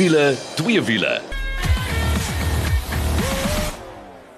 Wiele, 0.00 0.34
twee 0.54 0.82
wiele. 0.82 1.20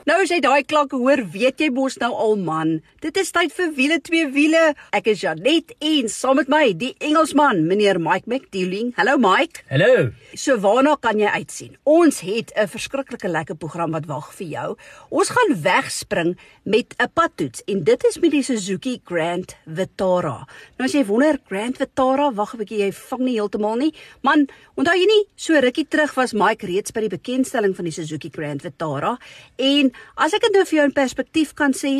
Nou 0.02 0.16
as 0.18 0.32
jy 0.32 0.40
daai 0.42 0.64
klanke 0.66 0.98
hoor, 0.98 1.20
weet 1.30 1.62
jy 1.62 1.68
mos 1.70 1.94
nou 2.02 2.08
al 2.18 2.32
man, 2.42 2.70
dit 3.04 3.18
is 3.20 3.28
tyd 3.30 3.52
vir 3.54 3.68
wiele 3.76 4.00
twee 4.02 4.26
wiele. 4.34 4.62
Ek 4.98 5.06
is 5.12 5.20
Janet 5.22 5.76
en 5.78 6.08
saam 6.10 6.40
met 6.40 6.48
my 6.50 6.72
die 6.74 6.90
Engelsman, 7.06 7.60
meneer 7.70 8.00
Mike 8.02 8.26
McDealing. 8.26 8.90
Hallo 8.96 9.14
Mike. 9.22 9.62
Hallo. 9.70 10.08
So 10.34 10.56
waarna 10.58 10.96
kan 10.98 11.22
jy 11.22 11.30
uitsien? 11.30 11.76
Ons 11.86 12.18
het 12.26 12.50
'n 12.56 12.66
verskriklike 12.66 13.28
lekker 13.30 13.54
program 13.54 13.92
wat 13.92 14.06
wag 14.10 14.34
vir 14.34 14.46
jou. 14.46 14.76
Ons 15.10 15.30
gaan 15.30 15.62
wegspring 15.62 16.36
met 16.64 16.96
'n 16.98 17.06
padtoets 17.14 17.62
en 17.68 17.84
dit 17.84 18.04
is 18.04 18.18
met 18.18 18.30
die 18.32 18.42
Suzuki 18.42 19.00
Grand 19.04 19.54
Vitara. 19.66 20.48
Nou 20.78 20.84
as 20.84 20.94
jy 20.94 21.04
wonder 21.06 21.38
Grand 21.46 21.76
Vitara, 21.76 22.32
wag 22.34 22.54
'n 22.54 22.58
bietjie, 22.58 22.78
jy 22.78 22.92
vang 22.92 23.20
nie 23.20 23.38
heeltemal 23.38 23.76
nie. 23.76 23.94
Man, 24.22 24.48
onthou 24.74 24.94
jy 24.98 25.06
nie, 25.06 25.28
so 25.36 25.54
rukkie 25.54 25.86
terug 25.88 26.14
was 26.16 26.32
Mike 26.32 26.66
reeds 26.66 26.90
by 26.90 27.00
die 27.06 27.16
bekendstelling 27.16 27.76
van 27.76 27.84
die 27.84 27.92
Suzuki 27.92 28.30
Grand 28.30 28.62
Vitara 28.62 29.16
en 29.58 29.91
as 30.16 30.34
ek 30.36 30.46
dit 30.46 30.56
nou 30.56 30.64
vir 30.68 30.78
jou 30.78 30.86
in 30.88 30.94
perspektief 30.96 31.54
kan 31.58 31.74
sê, 31.76 31.92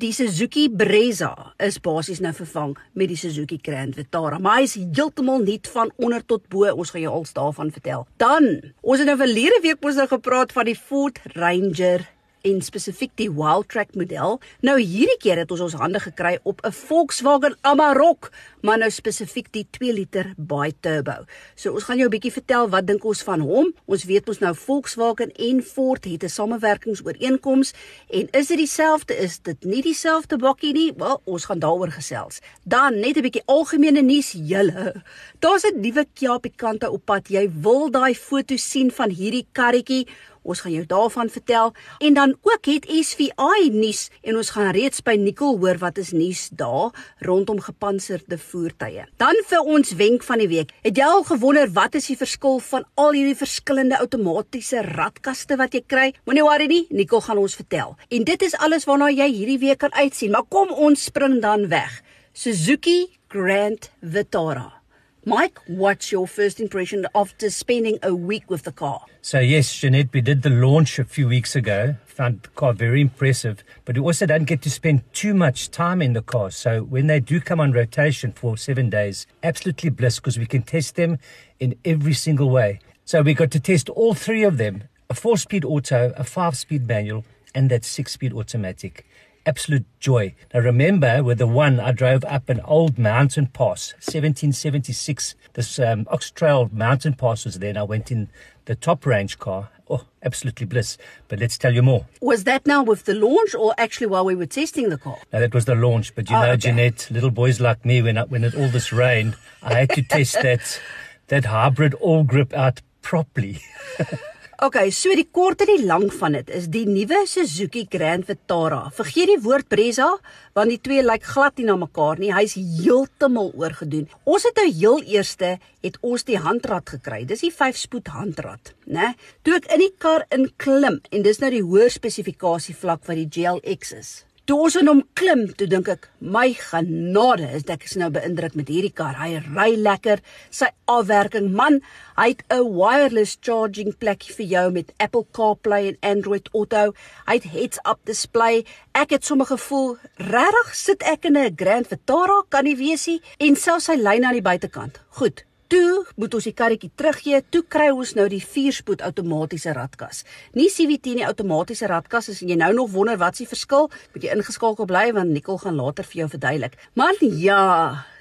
die 0.00 0.12
Suzuki 0.16 0.68
Brezza 0.72 1.32
is 1.60 1.80
basies 1.82 2.22
nou 2.24 2.32
vervang 2.36 2.76
met 2.96 3.10
die 3.12 3.18
Suzuki 3.20 3.60
Grand 3.62 3.98
Vitara, 3.98 4.38
maar 4.38 4.60
hy 4.60 4.68
is 4.68 4.78
heeltemal 4.78 5.44
nuut 5.44 5.68
van 5.74 5.92
onder 6.00 6.24
tot 6.24 6.46
bo. 6.52 6.68
Ons 6.70 6.94
gaan 6.94 7.04
jou 7.04 7.16
als 7.18 7.34
daarvan 7.36 7.72
vertel. 7.74 8.06
Dan, 8.22 8.48
ons 8.80 9.02
het 9.02 9.08
nou 9.08 9.18
verlede 9.20 9.60
week 9.64 9.82
mos 9.84 9.98
nou 10.00 10.08
gepraat 10.10 10.54
van 10.56 10.70
die 10.70 10.78
Ford 10.78 11.20
Ranger 11.34 12.06
en 12.42 12.62
spesifiek 12.62 13.10
die 13.20 13.28
Wildtrak 13.30 13.94
model. 13.94 14.40
Nou 14.60 14.76
hierdie 14.80 15.18
keer 15.20 15.40
het 15.42 15.50
ons 15.50 15.60
ons 15.60 15.76
hande 15.80 16.00
gekry 16.00 16.38
op 16.42 16.60
'n 16.64 16.72
Volkswagen 16.72 17.56
Amarok, 17.62 18.30
maar 18.62 18.78
nou 18.78 18.90
spesifiek 18.90 19.52
die 19.52 19.66
2 19.70 19.92
liter 19.92 20.34
bi-turbo. 20.36 21.24
So 21.54 21.72
ons 21.72 21.84
gaan 21.84 21.96
jou 21.96 22.08
'n 22.08 22.10
bietjie 22.10 22.32
vertel 22.32 22.68
wat 22.68 22.86
dink 22.86 23.04
ons 23.04 23.22
van 23.22 23.40
hom. 23.40 23.72
Ons 23.86 24.04
weet 24.04 24.28
ons 24.28 24.38
nou 24.38 24.54
Volkswagen 24.54 25.32
en 25.32 25.62
Ford 25.62 26.04
het 26.04 26.22
'n 26.22 26.28
samewerkingsooreenkoms 26.28 27.72
en 28.08 28.28
is 28.30 28.46
dit 28.46 28.56
dieselfde? 28.56 29.16
Is 29.16 29.38
dit 29.42 29.64
nie 29.64 29.82
dieselfde 29.82 30.36
bakkie 30.36 30.72
nie? 30.72 30.92
Wel, 30.96 31.20
ons 31.24 31.44
gaan 31.44 31.58
daaroor 31.58 31.90
gesels. 31.90 32.40
Dan 32.64 33.00
net 33.00 33.16
'n 33.16 33.22
bietjie 33.22 33.42
algemene 33.46 34.02
nuus 34.02 34.32
julle. 34.32 35.02
Daar's 35.38 35.64
'n 35.64 35.80
nuwe 35.80 36.06
Kia 36.14 36.38
Picanto 36.38 36.90
op 36.90 37.04
pad. 37.04 37.28
Jy 37.28 37.50
wil 37.62 37.90
daai 37.90 38.14
foto 38.14 38.56
sien 38.56 38.90
van 38.90 39.10
hierdie 39.10 39.46
karretjie. 39.52 40.06
Ons 40.42 40.62
gaan 40.64 40.72
jou 40.72 40.84
daarvan 40.88 41.28
vertel 41.30 41.72
en 41.98 42.14
dan 42.14 42.34
ook 42.42 42.68
het 42.70 42.86
SVI 42.88 43.68
nuus 43.72 44.08
en 44.22 44.36
ons 44.40 44.50
gaan 44.54 44.72
reeds 44.74 45.02
by 45.04 45.16
Nicole 45.20 45.58
hoor 45.60 45.80
wat 45.82 45.98
is 46.00 46.12
nuus 46.16 46.48
daar 46.52 46.94
rondom 47.26 47.60
gepantserde 47.60 48.38
voertuie. 48.38 49.04
Dan 49.20 49.36
vir 49.50 49.60
ons 49.60 49.94
wenk 50.00 50.24
van 50.26 50.42
die 50.42 50.48
week. 50.48 50.72
Het 50.82 50.96
jy 50.96 51.04
al 51.04 51.24
gewonder 51.28 51.70
wat 51.76 51.94
is 52.00 52.10
die 52.10 52.18
verskil 52.18 52.58
van 52.70 52.86
al 52.94 53.12
hierdie 53.16 53.36
verskillende 53.38 54.00
outomatiese 54.00 54.82
radkaste 54.88 55.60
wat 55.60 55.76
jy 55.76 55.84
kry? 55.86 56.08
Moenie 56.24 56.46
worry 56.46 56.68
nie, 56.70 56.82
Nicole 56.90 57.24
gaan 57.24 57.40
ons 57.42 57.58
vertel. 57.60 57.96
En 58.08 58.24
dit 58.24 58.48
is 58.48 58.56
alles 58.58 58.88
waarna 58.88 59.12
jy 59.12 59.28
hierdie 59.30 59.60
week 59.62 59.84
kan 59.84 59.94
uitsien, 59.94 60.32
maar 60.32 60.48
kom 60.48 60.72
ons 60.72 61.08
spring 61.10 61.40
dan 61.44 61.68
weg. 61.68 62.02
Suzuki 62.32 63.18
Grand 63.28 63.90
Vitara. 64.00 64.79
Mike, 65.26 65.58
what's 65.66 66.10
your 66.10 66.26
first 66.26 66.60
impression 66.60 67.06
after 67.14 67.50
spending 67.50 67.98
a 68.02 68.14
week 68.14 68.48
with 68.48 68.62
the 68.62 68.72
car? 68.72 69.04
So, 69.20 69.38
yes, 69.38 69.70
Jeanette, 69.76 70.14
we 70.14 70.22
did 70.22 70.40
the 70.40 70.48
launch 70.48 70.98
a 70.98 71.04
few 71.04 71.28
weeks 71.28 71.54
ago. 71.54 71.96
Found 72.06 72.42
the 72.42 72.48
car 72.48 72.72
very 72.72 73.02
impressive, 73.02 73.62
but 73.84 73.98
we 73.98 74.02
also 74.02 74.24
don't 74.24 74.44
get 74.44 74.62
to 74.62 74.70
spend 74.70 75.02
too 75.12 75.34
much 75.34 75.70
time 75.70 76.00
in 76.00 76.14
the 76.14 76.22
car. 76.22 76.50
So, 76.50 76.84
when 76.84 77.06
they 77.06 77.20
do 77.20 77.38
come 77.38 77.60
on 77.60 77.72
rotation 77.72 78.32
for 78.32 78.56
seven 78.56 78.88
days, 78.88 79.26
absolutely 79.42 79.90
bliss 79.90 80.20
because 80.20 80.38
we 80.38 80.46
can 80.46 80.62
test 80.62 80.96
them 80.96 81.18
in 81.58 81.74
every 81.84 82.14
single 82.14 82.48
way. 82.48 82.80
So, 83.04 83.20
we 83.20 83.34
got 83.34 83.50
to 83.50 83.60
test 83.60 83.90
all 83.90 84.14
three 84.14 84.42
of 84.42 84.56
them 84.56 84.84
a 85.10 85.14
four 85.14 85.36
speed 85.36 85.66
auto, 85.66 86.14
a 86.16 86.24
five 86.24 86.56
speed 86.56 86.88
manual, 86.88 87.26
and 87.54 87.70
that 87.70 87.84
six 87.84 88.12
speed 88.12 88.32
automatic 88.32 89.04
absolute 89.46 89.86
joy. 89.98 90.34
Now 90.52 90.60
remember, 90.60 91.22
with 91.22 91.38
the 91.38 91.46
one 91.46 91.80
I 91.80 91.92
drove 91.92 92.24
up 92.24 92.48
an 92.48 92.60
old 92.60 92.98
mountain 92.98 93.46
pass, 93.46 93.92
1776. 93.94 95.34
This 95.54 95.78
um, 95.78 96.06
Ox 96.10 96.30
Trail 96.30 96.70
mountain 96.72 97.14
pass 97.14 97.44
was 97.44 97.58
there, 97.58 97.70
and 97.70 97.78
I 97.78 97.82
went 97.82 98.10
in 98.10 98.28
the 98.66 98.74
top 98.74 99.04
range 99.06 99.38
car. 99.38 99.70
Oh, 99.88 100.04
absolutely 100.22 100.66
bliss. 100.66 100.96
But 101.26 101.40
let's 101.40 101.58
tell 101.58 101.74
you 101.74 101.82
more. 101.82 102.06
Was 102.20 102.44
that 102.44 102.66
now 102.66 102.82
with 102.84 103.04
the 103.04 103.14
launch, 103.14 103.54
or 103.54 103.74
actually 103.76 104.06
while 104.06 104.24
we 104.24 104.36
were 104.36 104.46
testing 104.46 104.88
the 104.90 104.98
car? 104.98 105.18
Now 105.32 105.40
that 105.40 105.52
was 105.54 105.64
the 105.64 105.74
launch, 105.74 106.14
but 106.14 106.30
you 106.30 106.36
Oh, 106.36 106.40
know, 106.42 106.50
okay. 106.50 106.56
Jeanette, 106.58 107.08
little 107.10 107.30
boys 107.32 107.60
like 107.60 107.84
me, 107.84 108.00
when 108.02 108.16
I, 108.18 108.24
when 108.24 108.44
it 108.44 108.54
all 108.54 108.68
this 108.68 108.92
rain, 108.92 109.34
I 109.62 109.74
had 109.74 109.90
to 109.90 110.02
test 110.02 110.34
that 110.42 110.80
that 111.28 111.46
hybrid 111.46 111.94
all 111.94 112.22
grip 112.24 112.52
out 112.52 112.80
properly. 113.02 113.60
Okay, 114.60 114.90
so 114.92 115.08
die 115.16 115.24
kort 115.24 115.62
en 115.64 115.70
die 115.70 115.86
lank 115.88 116.10
van 116.12 116.34
dit 116.36 116.50
is 116.52 116.66
die 116.68 116.82
nuwe 116.84 117.22
Suzuki 117.24 117.86
Grand 117.88 118.26
Vitara. 118.28 118.90
Vergeet 118.92 119.30
die 119.30 119.38
woord 119.40 119.70
Brezza 119.72 120.10
want 120.52 120.68
die 120.68 120.76
twee 120.84 121.00
lyk 121.00 121.24
glad 121.24 121.56
nie 121.56 121.64
na 121.64 121.78
mekaar 121.80 122.20
nie. 122.20 122.28
Hy's 122.36 122.58
heeltemal 122.58 123.54
oorgedoen. 123.56 124.04
Ons 124.28 124.44
het 124.44 124.60
nou 124.60 124.68
heel 124.68 125.00
eerste 125.16 125.54
het 125.80 125.96
ons 126.04 126.28
die 126.28 126.36
handrad 126.36 126.92
gekry. 126.92 127.22
Dis 127.24 127.46
die 127.46 127.54
5-spoed 127.56 128.12
handrad, 128.12 128.74
né? 128.84 129.14
Toe 129.48 129.56
ek 129.62 129.72
in 129.72 129.86
die 129.86 129.94
kar 129.96 130.28
inklim 130.28 131.00
en 131.08 131.24
dis 131.24 131.40
nou 131.40 131.54
die 131.56 131.64
hoë 131.64 131.88
spesifikasie 131.96 132.76
vlak 132.76 133.08
wat 133.08 133.16
die 133.16 133.30
GLX 133.32 133.96
is. 133.96 134.12
Toe 134.50 134.56
ons 134.66 134.74
in 134.80 134.88
hom 134.90 135.00
klim, 135.14 135.44
toe 135.54 135.66
dink 135.70 135.86
ek, 135.92 136.08
my 136.34 136.48
genade, 136.58 137.46
is 137.54 137.68
ek 137.70 137.84
is 137.86 137.92
nou 138.00 138.08
beïndruk 138.10 138.56
met 138.58 138.70
hierdie 138.72 138.90
kar. 138.98 139.12
Hy 139.14 139.36
ry 139.44 139.76
lekker, 139.78 140.18
sy 140.50 140.66
afwerking, 140.90 141.52
man, 141.54 141.76
hy 142.16 142.32
het 142.32 142.42
'n 142.50 142.66
wireless 142.74 143.36
charging 143.46 143.94
plekkie 143.94 144.34
vir 144.34 144.46
jou 144.54 144.64
met 144.74 144.90
Apple 144.98 145.22
CarPlay 145.38 145.86
en 145.90 145.98
Android 146.02 146.48
Auto. 146.52 146.94
Hy 147.28 147.34
het 147.38 147.46
heads-up 147.46 148.00
display. 148.04 148.64
Ek 148.92 149.10
het 149.10 149.24
sommer 149.24 149.46
gevoel, 149.46 149.98
regtig 150.18 150.74
sit 150.74 151.02
ek 151.04 151.26
in 151.26 151.36
'n 151.36 151.54
Grand 151.54 151.86
Vitara, 151.86 152.42
kan 152.48 152.64
nie 152.64 152.76
wees 152.76 153.06
nie, 153.06 153.22
en 153.38 153.54
selfs 153.54 153.84
sy 153.84 153.94
lyn 153.94 154.24
aan 154.24 154.34
die 154.34 154.42
buitekant. 154.42 154.98
Goed. 155.10 155.44
Toe 155.70 156.02
moet 156.18 156.32
ons 156.34 156.46
die 156.48 156.54
karretjie 156.56 156.90
teruggee. 156.98 157.38
Toe 157.54 157.62
kry 157.70 157.90
ons 157.94 158.16
nou 158.18 158.24
die 158.30 158.42
4-spoed 158.42 159.04
outomatiese 159.06 159.70
radkas. 159.76 160.24
Nie 160.58 160.66
CVT 160.72 161.14
nie, 161.14 161.26
outomatiese 161.28 161.86
radkas. 161.90 162.26
As 162.32 162.40
jy 162.42 162.56
nou 162.58 162.72
nog 162.74 162.90
wonder 162.90 163.20
wat 163.20 163.38
se 163.38 163.46
verskil, 163.46 163.86
moet 164.10 164.26
jy 164.26 164.34
ingeskakel 164.34 164.88
bly 164.90 165.04
want 165.14 165.30
Nicole 165.30 165.62
gaan 165.62 165.78
later 165.78 166.08
vir 166.10 166.24
jou 166.24 166.28
verduidelik. 166.32 166.74
Maar 166.98 167.22
ja, 167.22 167.62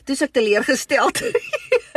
dis 0.05 0.21
ek 0.21 0.35
teleurgesteld. 0.37 1.23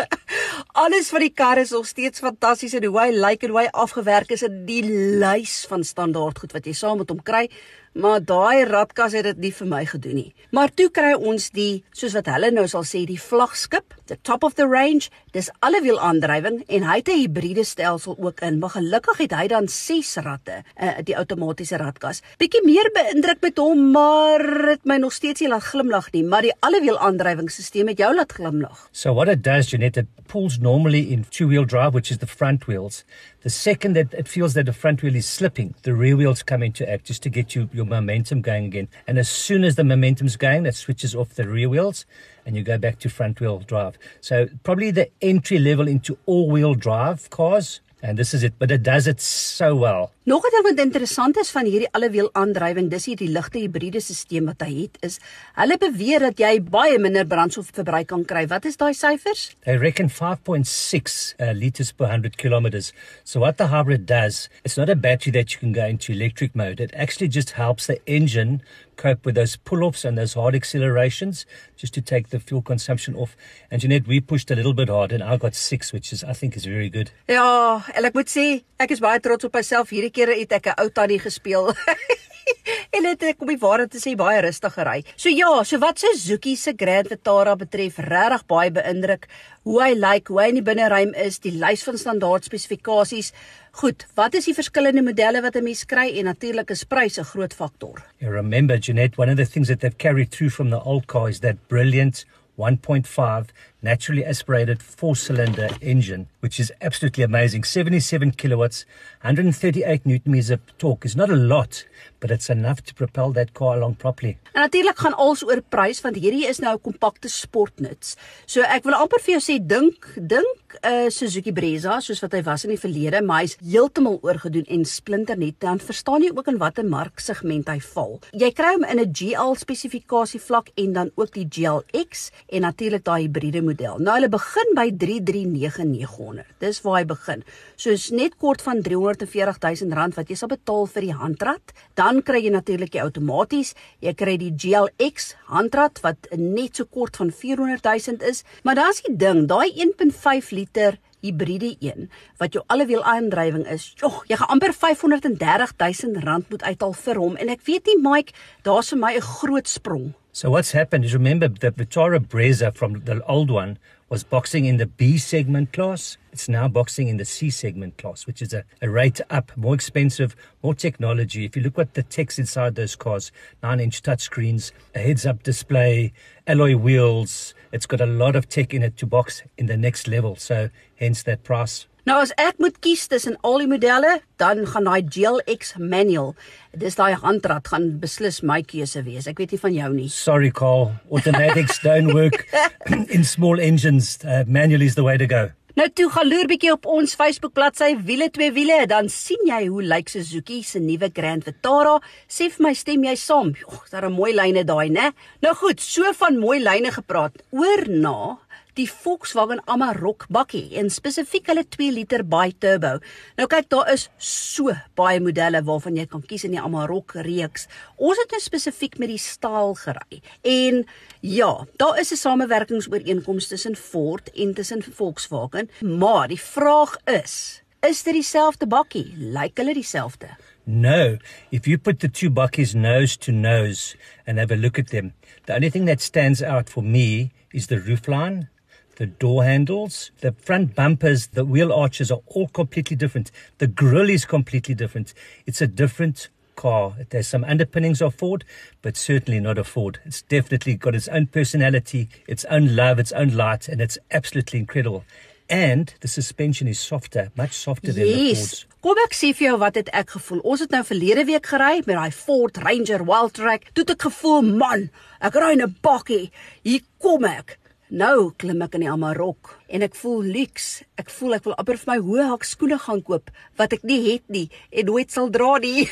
Alles 0.83 1.13
van 1.13 1.27
die 1.27 1.35
kar 1.37 1.61
is 1.61 1.75
nog 1.77 1.85
steeds 1.91 2.25
fantasties 2.25 2.73
en 2.79 2.89
hoe 2.89 2.97
hy 3.03 3.11
lyk 3.13 3.45
en 3.45 3.53
hoe 3.53 3.61
hy 3.61 3.69
afgewerk 3.85 4.33
is 4.33 4.47
en 4.49 4.63
die 4.65 4.81
lys 5.21 5.67
van 5.69 5.85
standaard 5.85 6.41
goed 6.41 6.57
wat 6.57 6.65
jy 6.65 6.73
saam 6.81 7.03
met 7.05 7.13
hom 7.13 7.21
kry. 7.21 7.45
Maar 7.93 8.23
daai 8.25 8.65
radkas 8.65 9.13
het 9.13 9.27
dit 9.29 9.41
nie 9.45 9.53
vir 9.53 9.69
my 9.69 9.83
gedoen 9.85 10.15
nie. 10.17 10.31
Maar 10.57 10.71
toe 10.73 10.89
kry 10.89 11.13
ons 11.13 11.51
die 11.53 11.83
soos 11.93 12.15
wat 12.17 12.31
hulle 12.33 12.49
nou 12.55 12.65
sal 12.71 12.87
sê 12.89 13.03
die 13.05 13.21
vlaggenskap, 13.21 13.93
the 14.09 14.17
top 14.25 14.45
of 14.49 14.57
the 14.57 14.65
range. 14.69 15.11
Dis 15.37 15.51
allewiel 15.61 16.01
aandrywing 16.01 16.63
en 16.69 16.87
hy 16.89 16.97
het 17.03 17.09
'n 17.09 17.21
hibriede 17.21 17.65
stelsel 17.65 18.17
ook 18.19 18.41
in. 18.41 18.59
Maar 18.59 18.71
gelukkig 18.81 19.19
het 19.19 19.33
hy 19.33 19.47
dan 19.47 19.69
6 19.69 20.17
ratte, 20.17 20.65
uh, 20.83 21.05
die 21.05 21.17
outomatiese 21.17 21.77
radkas. 21.77 22.23
Bietjie 22.39 22.65
meer 22.65 22.91
beïndruk 22.93 23.41
met 23.41 23.57
hom, 23.59 23.91
maar 23.91 24.41
dit 24.67 24.85
my 24.85 24.97
nog 24.97 25.13
steeds 25.13 25.41
nie 25.41 25.49
laat 25.49 25.63
glimlag 25.63 26.13
nie, 26.13 26.25
maar 26.25 26.43
die 26.43 26.55
allewiel 26.61 26.99
aandrywingsstelsel 26.99 27.87
het 27.87 27.99
jou 27.99 28.15
laat 28.15 28.33
glimlag. 28.33 28.89
So 28.93 29.13
what 29.15 29.29
it 29.29 29.43
does, 29.45 29.71
Jeanette, 29.71 30.01
it 30.01 30.07
pulls 30.27 30.59
normally 30.59 31.13
in 31.13 31.25
two-wheel 31.29 31.67
drive, 31.67 31.93
which 31.93 32.11
is 32.11 32.19
the 32.19 32.27
front 32.27 32.65
wheels. 32.65 33.05
The 33.43 33.51
second 33.51 33.95
that 33.95 34.15
it 34.15 34.29
feels 34.29 34.55
that 34.55 34.67
the 34.67 34.73
front 34.73 35.03
wheel 35.03 35.17
is 35.17 35.27
slipping, 35.27 35.75
the 35.83 35.95
rear 35.95 36.17
wheels 36.17 36.45
come 36.45 36.63
into 36.63 36.89
act 36.89 37.07
just 37.07 37.25
to 37.25 37.29
get 37.29 37.57
you 37.57 37.69
your 37.73 37.85
momentum 37.85 38.41
going 38.41 38.67
again. 38.67 38.87
And 39.09 39.19
as 39.19 39.29
soon 39.29 39.65
as 39.65 39.75
the 39.75 39.83
momentum's 39.83 40.37
going, 40.37 40.63
that 40.63 40.77
switches 40.77 41.13
off 41.13 41.31
the 41.31 41.49
rear 41.49 41.69
wheels 41.69 42.07
and 42.47 42.57
you 42.57 42.63
go 42.63 42.79
back 42.79 43.01
to 43.01 43.11
front 43.11 43.41
wheel 43.41 43.59
drive. 43.59 43.99
So 44.21 44.47
probably 44.63 44.93
the 44.93 45.11
entry 45.21 45.59
level 45.59 45.89
into 45.89 46.17
all-wheel 46.27 46.75
drive 46.75 47.31
cars. 47.31 47.81
And 48.01 48.17
this 48.17 48.33
is 48.33 48.45
it, 48.45 48.55
but 48.59 48.71
it 48.71 48.85
does 48.85 49.09
it 49.09 49.21
so 49.21 49.75
well. 49.75 50.13
Nog 50.25 50.45
'n 50.47 50.51
ding 50.51 50.63
wat 50.63 50.87
interessant 50.87 51.37
is 51.37 51.51
van 51.51 51.65
hierdie 51.67 51.89
allewiel 51.91 52.29
aandrywing, 52.33 52.91
dis 52.91 53.07
hierdie 53.07 53.29
ligte 53.29 53.59
hibriede 53.59 54.01
stelsel 54.01 54.45
wat 54.47 54.61
hy 54.63 54.83
het, 54.83 54.99
is 55.03 55.19
hulle 55.59 55.77
beweer 55.79 56.21
dat 56.21 56.39
jy 56.39 56.61
baie 56.63 56.99
minder 56.99 57.27
brandstofverbruik 57.27 58.07
kan 58.07 58.23
kry. 58.25 58.47
Wat 58.47 58.65
is 58.65 58.77
daai 58.77 58.95
syfers? 58.95 59.57
They 59.65 59.77
reckon 59.77 60.09
5.6 60.09 61.35
uh, 61.41 61.51
liters 61.53 61.91
per 61.91 62.07
100 62.07 62.37
kilometers. 62.37 62.93
So, 63.25 63.41
what 63.41 63.57
the 63.57 63.67
hybrid 63.67 64.07
does, 64.07 64.49
it's 64.65 64.77
not 64.77 64.89
a 64.89 64.95
battery 64.95 65.33
that 65.33 65.51
you 65.55 65.59
can 65.59 65.73
go 65.73 65.87
into 65.87 66.13
electric 66.13 66.55
mode. 66.55 66.79
It 66.79 66.95
actually 66.95 67.29
just 67.29 67.59
helps 67.59 67.87
the 67.87 67.99
engine 68.07 68.63
cope 68.97 69.27
with 69.27 69.35
those 69.35 69.57
pull 69.57 69.83
offs 69.83 70.05
and 70.05 70.17
those 70.17 70.35
hard 70.35 70.55
accelerations 70.55 71.47
just 71.77 71.95
to 71.95 72.01
take 72.01 72.29
the 72.29 72.39
fuel 72.39 72.63
consumption 72.63 73.15
off. 73.17 73.37
And 73.71 73.81
Jeanette, 73.81 74.07
we 74.07 74.21
pushed 74.21 74.51
a 74.51 74.55
little 74.55 74.75
bit 74.75 74.89
hard 74.89 75.13
and 75.13 75.23
I 75.23 75.37
got 75.37 75.55
six, 75.55 75.93
which 75.93 76.13
is, 76.13 76.23
I 76.23 76.33
think, 76.33 76.57
is 76.57 76.65
very 76.65 76.89
good. 76.89 77.11
Ja, 77.29 77.83
en 77.95 78.07
ek 78.07 78.15
moet 78.15 78.31
sê, 78.31 78.63
ek 78.83 78.95
is 78.95 79.03
baie 79.03 79.19
trots 79.23 79.49
op 79.49 79.57
myself. 79.59 79.91
Hierdie 79.91 80.12
keer 80.13 80.35
het 80.37 80.53
ek 80.53 80.67
'n 80.67 80.81
ou 80.81 80.89
tannie 80.91 81.19
gespeel. 81.19 81.73
en 82.97 83.07
dit 83.07 83.25
ek 83.31 83.43
op 83.43 83.51
die 83.51 83.61
waarheid 83.61 83.93
te 83.93 84.01
sê 84.03 84.15
baie 84.19 84.41
rustig 84.45 84.75
gery. 84.77 85.01
So 85.17 85.33
ja, 85.33 85.51
so 85.65 85.81
wat 85.83 86.03
Suzuki 86.03 86.55
se 86.57 86.75
Grand 86.79 87.09
Vitara 87.11 87.55
betref, 87.59 87.99
regtig 88.05 88.45
baie 88.51 88.73
beïndruk 88.75 89.29
hoe 89.69 89.79
hy 89.83 89.93
lyk, 89.95 90.03
like, 90.05 90.33
hoe 90.33 90.41
hy 90.43 90.49
in 90.51 90.59
die 90.59 90.67
binneruim 90.67 91.15
is, 91.25 91.39
die 91.43 91.55
lys 91.55 91.85
van 91.87 91.99
standaard 92.01 92.49
spesifikasies. 92.49 93.33
Goed, 93.81 94.07
wat 94.19 94.35
is 94.35 94.49
die 94.51 94.57
verskillende 94.57 95.05
modelle 95.07 95.43
wat 95.43 95.57
'n 95.57 95.65
mens 95.65 95.85
kry 95.85 96.09
en 96.19 96.25
natuurlik 96.25 96.71
is 96.71 96.85
prys 96.85 97.19
'n 97.19 97.25
groot 97.25 97.55
faktor. 97.55 98.05
You 98.19 98.31
remember 98.31 98.77
Jeanette, 98.79 99.19
one 99.19 99.31
of 99.31 99.37
the 99.37 99.47
things 99.47 99.69
that 99.69 99.81
they've 99.81 99.99
carried 99.99 100.31
through 100.31 100.51
from 100.51 100.71
the 100.71 100.83
old 100.83 101.07
car 101.07 101.29
is 101.29 101.41
that 101.41 101.57
brilliant 101.69 102.25
1.5 102.57 103.49
naturally 103.83 104.25
aspirated 104.25 104.83
four 104.83 105.17
cylinder 105.17 105.69
engine, 105.81 106.29
which 106.41 106.61
is 106.61 106.73
absolutely 106.81 107.25
amazing. 107.25 107.65
77 107.65 108.33
kilowatts, 108.33 108.85
138 109.23 110.07
newton 110.07 110.33
meters 110.33 110.51
of 110.51 110.61
torque 110.79 111.05
is 111.05 111.17
not 111.17 111.31
a 111.31 111.37
lot, 111.37 111.85
but 112.21 112.31
it's 112.31 112.49
enough 112.49 112.83
to 112.85 112.95
propel 112.95 113.33
that 113.33 113.53
car 113.55 113.77
along 113.77 113.95
properly. 113.97 114.39
En 114.53 114.61
natuurlik 114.61 114.99
gaan 114.99 115.17
alles 115.17 115.43
oor 115.45 115.61
prys 115.69 116.01
want 116.01 116.17
hierdie 116.17 116.47
is 116.49 116.61
nou 116.63 116.75
'n 116.75 116.81
kompakte 116.81 117.29
sportnuts. 117.29 118.17
So 118.47 118.63
ek 118.63 118.85
wil 118.85 118.95
amper 118.95 119.21
vir 119.21 119.39
jou 119.39 119.43
sê 119.43 119.59
dink 119.67 120.07
dink 120.17 120.79
'n 120.83 121.07
uh, 121.07 121.11
Suzuki 121.11 121.53
Brezza 121.53 122.01
soos 122.01 122.21
wat 122.23 122.33
hy 122.33 122.43
was 122.43 122.65
in 122.65 122.71
die 122.71 122.81
verlede, 122.81 123.23
maar 123.23 123.41
hy's 123.41 123.57
heeltemal 123.61 124.19
oorgedoen 124.23 124.67
en 124.69 124.85
splinternuut. 124.85 125.59
Dan 125.59 125.79
verstaan 125.79 126.23
jy 126.23 126.31
ook 126.35 126.49
in 126.49 126.59
watter 126.59 126.85
marksegment 126.85 127.69
hy 127.69 127.81
val. 127.81 128.21
Jy 128.33 128.53
kry 128.53 128.73
hom 128.75 128.85
in 128.85 129.01
'n 129.01 129.13
GL 129.13 129.55
spesifikasie 129.55 130.41
vlak 130.41 130.71
en 130.77 130.93
dan 130.93 131.11
ook 131.15 131.33
die 131.35 131.47
GLX 131.49 132.31
en 132.49 132.61
natuurlik 132.61 133.05
daai 133.05 133.23
hibriede 133.23 133.63
model. 133.73 133.99
Nou 134.03 134.17
hulle 134.17 134.31
begin 134.33 134.75
by 134.77 134.87
339900. 135.01 136.47
Dis 136.63 136.81
waar 136.85 137.01
hy 137.01 137.05
begin. 137.11 137.45
So 137.77 137.93
is 137.97 138.11
net 138.15 138.37
kort 138.41 138.63
van 138.65 138.83
340 138.85 139.61
000 139.85 139.97
rand 139.97 140.17
wat 140.19 140.31
jy 140.31 140.39
sal 140.39 140.53
betaal 140.53 140.89
vir 140.93 141.09
die 141.09 141.17
handrat. 141.17 141.75
Dan 141.99 142.23
kry 142.23 142.43
jy 142.45 142.53
natuurlik 142.55 142.93
die 142.95 143.03
outomaties. 143.03 143.75
Jy 144.05 144.15
kry 144.19 144.37
die 144.41 144.53
GLX 144.53 145.33
handrat 145.53 146.03
wat 146.05 146.29
net 146.37 146.79
so 146.79 146.89
kort 146.89 147.17
van 147.21 147.33
400 147.33 147.85
000 147.85 148.29
is. 148.29 148.45
Maar 148.63 148.81
daar's 148.83 149.03
die 149.07 149.17
ding, 149.17 149.47
daai 149.51 149.73
1.5 149.73 150.53
liter 150.57 151.01
hibriede 151.23 151.77
een 151.79 152.09
wat 152.41 152.57
jou 152.57 152.65
allewiel 152.67 153.05
aandrywing 153.07 153.67
is. 153.71 153.93
Jogg, 154.01 154.25
jy 154.31 154.39
gaan 154.41 154.57
amper 154.57 154.75
530 154.75 155.77
000 155.79 156.25
rand 156.27 156.51
moet 156.51 156.65
uithaal 156.67 156.97
vir 157.05 157.23
hom 157.23 157.39
en 157.39 157.53
ek 157.55 157.63
weet 157.69 157.87
nie 157.91 158.01
Mike, 158.03 158.35
daar's 158.67 158.91
vir 158.91 158.99
my 158.99 159.15
'n 159.15 159.31
groot 159.39 159.69
sprong. 159.69 160.13
So 160.35 160.49
what's 160.49 160.73
happened 160.73 161.05
is 161.05 161.13
remember 161.13 161.47
that 161.47 161.77
Vitara 161.77 162.19
Brezza 162.19 162.75
from 162.75 163.05
the 163.05 163.23
old 163.27 163.51
one 163.51 163.79
was 164.09 164.25
boxing 164.25 164.65
in 164.65 164.79
the 164.79 164.87
B 164.87 165.19
segment 165.19 165.75
class. 165.75 166.17
It's 166.33 166.49
now 166.49 166.69
boxing 166.69 167.09
in 167.09 167.19
the 167.19 167.27
C 167.27 167.51
segment 167.51 167.99
class, 167.99 168.27
which 168.27 168.41
is 168.41 168.55
a, 168.55 168.65
a 168.81 168.89
rate 168.89 169.21
up, 169.29 169.55
more 169.59 169.75
expensive, 169.75 170.35
more 170.63 170.75
technology. 170.75 171.45
If 171.45 171.55
you 171.55 171.63
look 171.63 171.79
at 171.79 171.93
the 171.93 172.03
text 172.03 172.39
inside 172.39 172.77
those 172.77 172.97
cars, 172.97 173.31
nine 173.63 173.79
inch 173.79 174.01
touchscreens, 174.01 174.73
a 174.95 175.01
heads 175.01 175.27
up 175.27 175.43
display, 175.43 176.15
alloy 176.47 176.77
wheels, 176.77 177.53
it's 177.71 177.85
got 177.85 178.01
a 178.01 178.07
lot 178.07 178.35
of 178.35 178.49
tech 178.49 178.73
in 178.73 178.83
it 178.83 178.97
to 178.97 179.07
box 179.07 179.43
in 179.59 179.67
the 179.67 179.77
next 179.77 180.09
level. 180.09 180.37
So 180.37 180.71
hence 180.97 181.23
that 181.25 181.45
price. 181.45 181.87
Nou 182.03 182.17
as 182.19 182.33
ek 182.35 182.57
moet 182.59 182.81
kies 182.83 183.05
tussen 183.07 183.37
al 183.47 183.61
die 183.63 183.69
modelle, 183.71 184.17
dan 184.43 184.65
gaan 184.67 184.89
daai 184.89 185.05
GLX 185.07 185.77
manual, 185.79 186.33
dis 186.75 186.99
daai 186.99 187.15
handrat 187.15 187.71
gaan 187.71 187.93
beslis 188.03 188.41
my 188.43 188.59
keuse 188.67 189.05
wees. 189.07 189.29
Ek 189.31 189.39
weet 189.39 189.55
nie 189.55 189.61
van 189.63 189.77
jou 189.77 189.91
nie. 189.95 190.09
Sorry 190.11 190.51
Carl, 190.51 190.91
automatics 191.15 191.79
don't 191.87 192.11
work 192.11 192.43
in 193.15 193.23
small 193.23 193.63
engines. 193.63 194.17
Uh, 194.27 194.43
manual 194.51 194.83
is 194.83 194.99
the 194.99 195.07
way 195.07 195.15
to 195.15 195.31
go. 195.31 195.53
Nou 195.79 195.87
toe 195.89 196.11
gaan 196.13 196.27
loer 196.29 196.51
bietjie 196.51 196.73
op 196.75 196.85
ons 196.91 197.15
Facebook 197.17 197.55
bladsy 197.57 197.95
wiele 198.05 198.27
twee 198.35 198.51
wiele, 198.53 198.83
dan 198.91 199.07
sien 199.09 199.41
jy 199.49 199.63
hoe 199.71 199.87
lyk 199.87 200.11
Suzuki 200.13 200.59
se 200.67 200.83
nuwe 200.83 201.09
Grand 201.15 201.47
Vitara. 201.47 201.95
Sê 202.29 202.51
vir 202.53 202.67
my 202.67 202.75
stem 202.77 203.07
jy 203.07 203.15
saam? 203.17 203.55
Jogg, 203.57 203.87
daar 203.95 204.11
'n 204.11 204.13
mooi 204.13 204.35
lyne 204.35 204.67
daai, 204.69 204.91
né? 204.91 205.15
Nou 205.41 205.55
goed, 205.55 205.81
so 205.81 206.13
van 206.13 206.37
mooi 206.37 206.59
lyne 206.59 206.91
gepraat. 206.93 207.41
Oor 207.53 207.89
na 207.89 208.37
die 208.79 208.87
Volkswagen 208.89 209.61
Amarok 209.69 210.25
bakkie 210.33 210.71
en 210.81 210.89
spesifiek 210.93 211.51
hulle 211.51 211.65
2 211.69 211.93
liter 211.93 212.23
bi-turbo. 212.25 212.95
Nou 213.37 213.47
kyk, 213.51 213.69
daar 213.73 213.91
is 213.93 214.07
so 214.17 214.73
baie 214.99 215.21
modelle 215.21 215.61
waarvan 215.67 215.99
jy 216.01 216.07
kan 216.09 216.25
kies 216.25 216.47
in 216.49 216.57
die 216.57 216.63
Amarok 216.63 217.17
reeks. 217.27 217.69
Ons 218.01 218.21
het 218.23 218.33
nou 218.33 218.41
spesifiek 218.41 218.97
met 219.03 219.13
die 219.13 219.21
staal 219.21 219.77
gery. 219.83 220.23
En 220.41 220.85
ja, 221.21 221.53
daar 221.77 222.01
is 222.01 222.13
'n 222.13 222.23
samewerkingsooreenkoms 222.23 223.49
tussen 223.49 223.77
Ford 223.77 224.31
en 224.33 224.55
tussen 224.55 224.83
Volkswagen, 224.83 225.69
maar 225.81 226.29
die 226.29 226.41
vraag 226.41 226.97
is, 227.05 227.63
is 227.81 228.03
dit 228.03 228.15
dieselfde 228.15 228.67
bakkie? 228.67 229.15
Lyk 229.17 229.57
hulle 229.59 229.75
dieselfde? 229.75 230.29
No, 230.65 231.19
if 231.51 231.67
you 231.67 231.79
put 231.79 231.99
the 231.99 232.09
two 232.09 232.31
buckies 232.31 232.75
nose 232.75 233.19
to 233.19 233.33
nose 233.33 233.97
and 234.27 234.39
have 234.39 234.55
a 234.55 234.57
look 234.57 234.79
at 234.79 234.89
them, 234.89 235.13
the 235.47 235.55
only 235.55 235.71
thing 235.71 235.87
that 235.87 236.01
stands 236.01 236.43
out 236.43 236.71
for 236.71 236.83
me 236.83 237.33
is 237.53 237.67
the 237.67 237.77
roofline 237.77 238.49
the 238.97 239.07
door 239.07 239.45
handles, 239.45 240.11
the 240.21 240.33
front 240.33 240.75
bumpers, 240.75 241.29
the 241.29 241.45
wheel 241.45 241.73
arches 241.73 242.11
are 242.11 242.21
all 242.27 242.49
completely 242.49 242.97
different. 242.97 243.31
The 243.59 243.67
grille 243.67 244.11
is 244.11 244.25
completely 244.25 244.75
different. 244.75 245.15
It's 245.47 245.61
a 245.61 245.67
different 245.67 246.29
car. 246.57 246.95
There's 247.11 247.29
some 247.29 247.45
underpinnings 247.45 248.03
of 248.03 248.15
Ford, 248.15 248.45
but 248.83 248.97
certainly 248.97 249.41
not 249.41 249.59
a 249.59 249.65
Ford. 249.65 249.99
It's 250.05 250.23
definitely 250.23 250.75
got 250.75 250.95
its 250.95 251.09
own 251.09 251.27
personality, 251.27 252.09
its 252.29 252.45
own 252.47 252.77
love, 252.77 252.99
its 252.99 253.13
own 253.13 253.31
light, 253.35 253.69
and 253.69 253.81
it's 253.81 253.99
absolutely 254.11 254.61
incredible. 254.61 255.05
And 255.49 255.93
the 256.01 256.09
suspension 256.09 256.69
is 256.69 256.79
softer, 256.79 257.31
much 257.37 257.53
softer 257.53 257.93
than 257.93 258.07
yes. 258.07 258.17
the 258.19 258.35
Fords. 258.35 258.67
Kom 258.83 258.99
ek 258.99 259.13
sê 259.15 259.29
vir 259.31 259.47
jou 259.47 259.59
wat 259.63 259.77
het 259.79 259.91
ek 259.95 260.17
gevoel? 260.17 260.41
Ons 260.43 260.65
het 260.65 260.73
nou 260.75 260.81
verlede 260.83 261.23
week 261.29 261.45
gery 261.47 261.85
met 261.87 261.95
daai 261.95 262.11
Ford 262.11 262.57
Ranger 262.65 263.05
Wildtrak. 263.07 263.69
Toe 263.71 263.85
het 263.85 263.93
ek 263.95 264.07
gevoel, 264.09 264.49
man, 264.59 264.89
ek 265.23 265.39
ry 265.39 265.53
in 265.55 265.63
'n 265.63 265.77
bakkie. 265.87 266.33
Hier 266.67 266.83
kom 266.99 267.25
ek. 267.25 267.61
Nou 267.93 268.31
klim 268.41 268.63
ek 268.65 268.79
in 268.79 268.87
die 268.87 268.89
Amarok 268.89 269.51
en 269.69 269.83
ek 269.85 269.97
voel 270.01 270.25
luks. 270.33 270.81
Ek 270.97 271.11
voel 271.13 271.37
ek 271.37 271.45
wil 271.45 271.59
amper 271.61 271.77
vir 271.77 271.91
my 271.91 271.97
hoë 272.01 272.29
hak 272.31 272.47
skoene 272.49 272.79
gaan 272.81 273.03
koop 273.05 273.29
wat 273.61 273.75
ek 273.77 273.83
nie 273.85 273.99
het 274.07 274.25
nie 274.33 274.47
en 274.73 274.87
nooit 274.89 275.13
sal 275.13 275.29
dra 275.35 275.59
nie. 275.61 275.85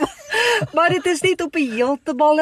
maar 0.76 0.94
dit 0.94 1.10
is 1.12 1.20
net 1.26 1.44
op 1.44 1.58
'n 1.60 1.74
heeltemal 1.74 2.40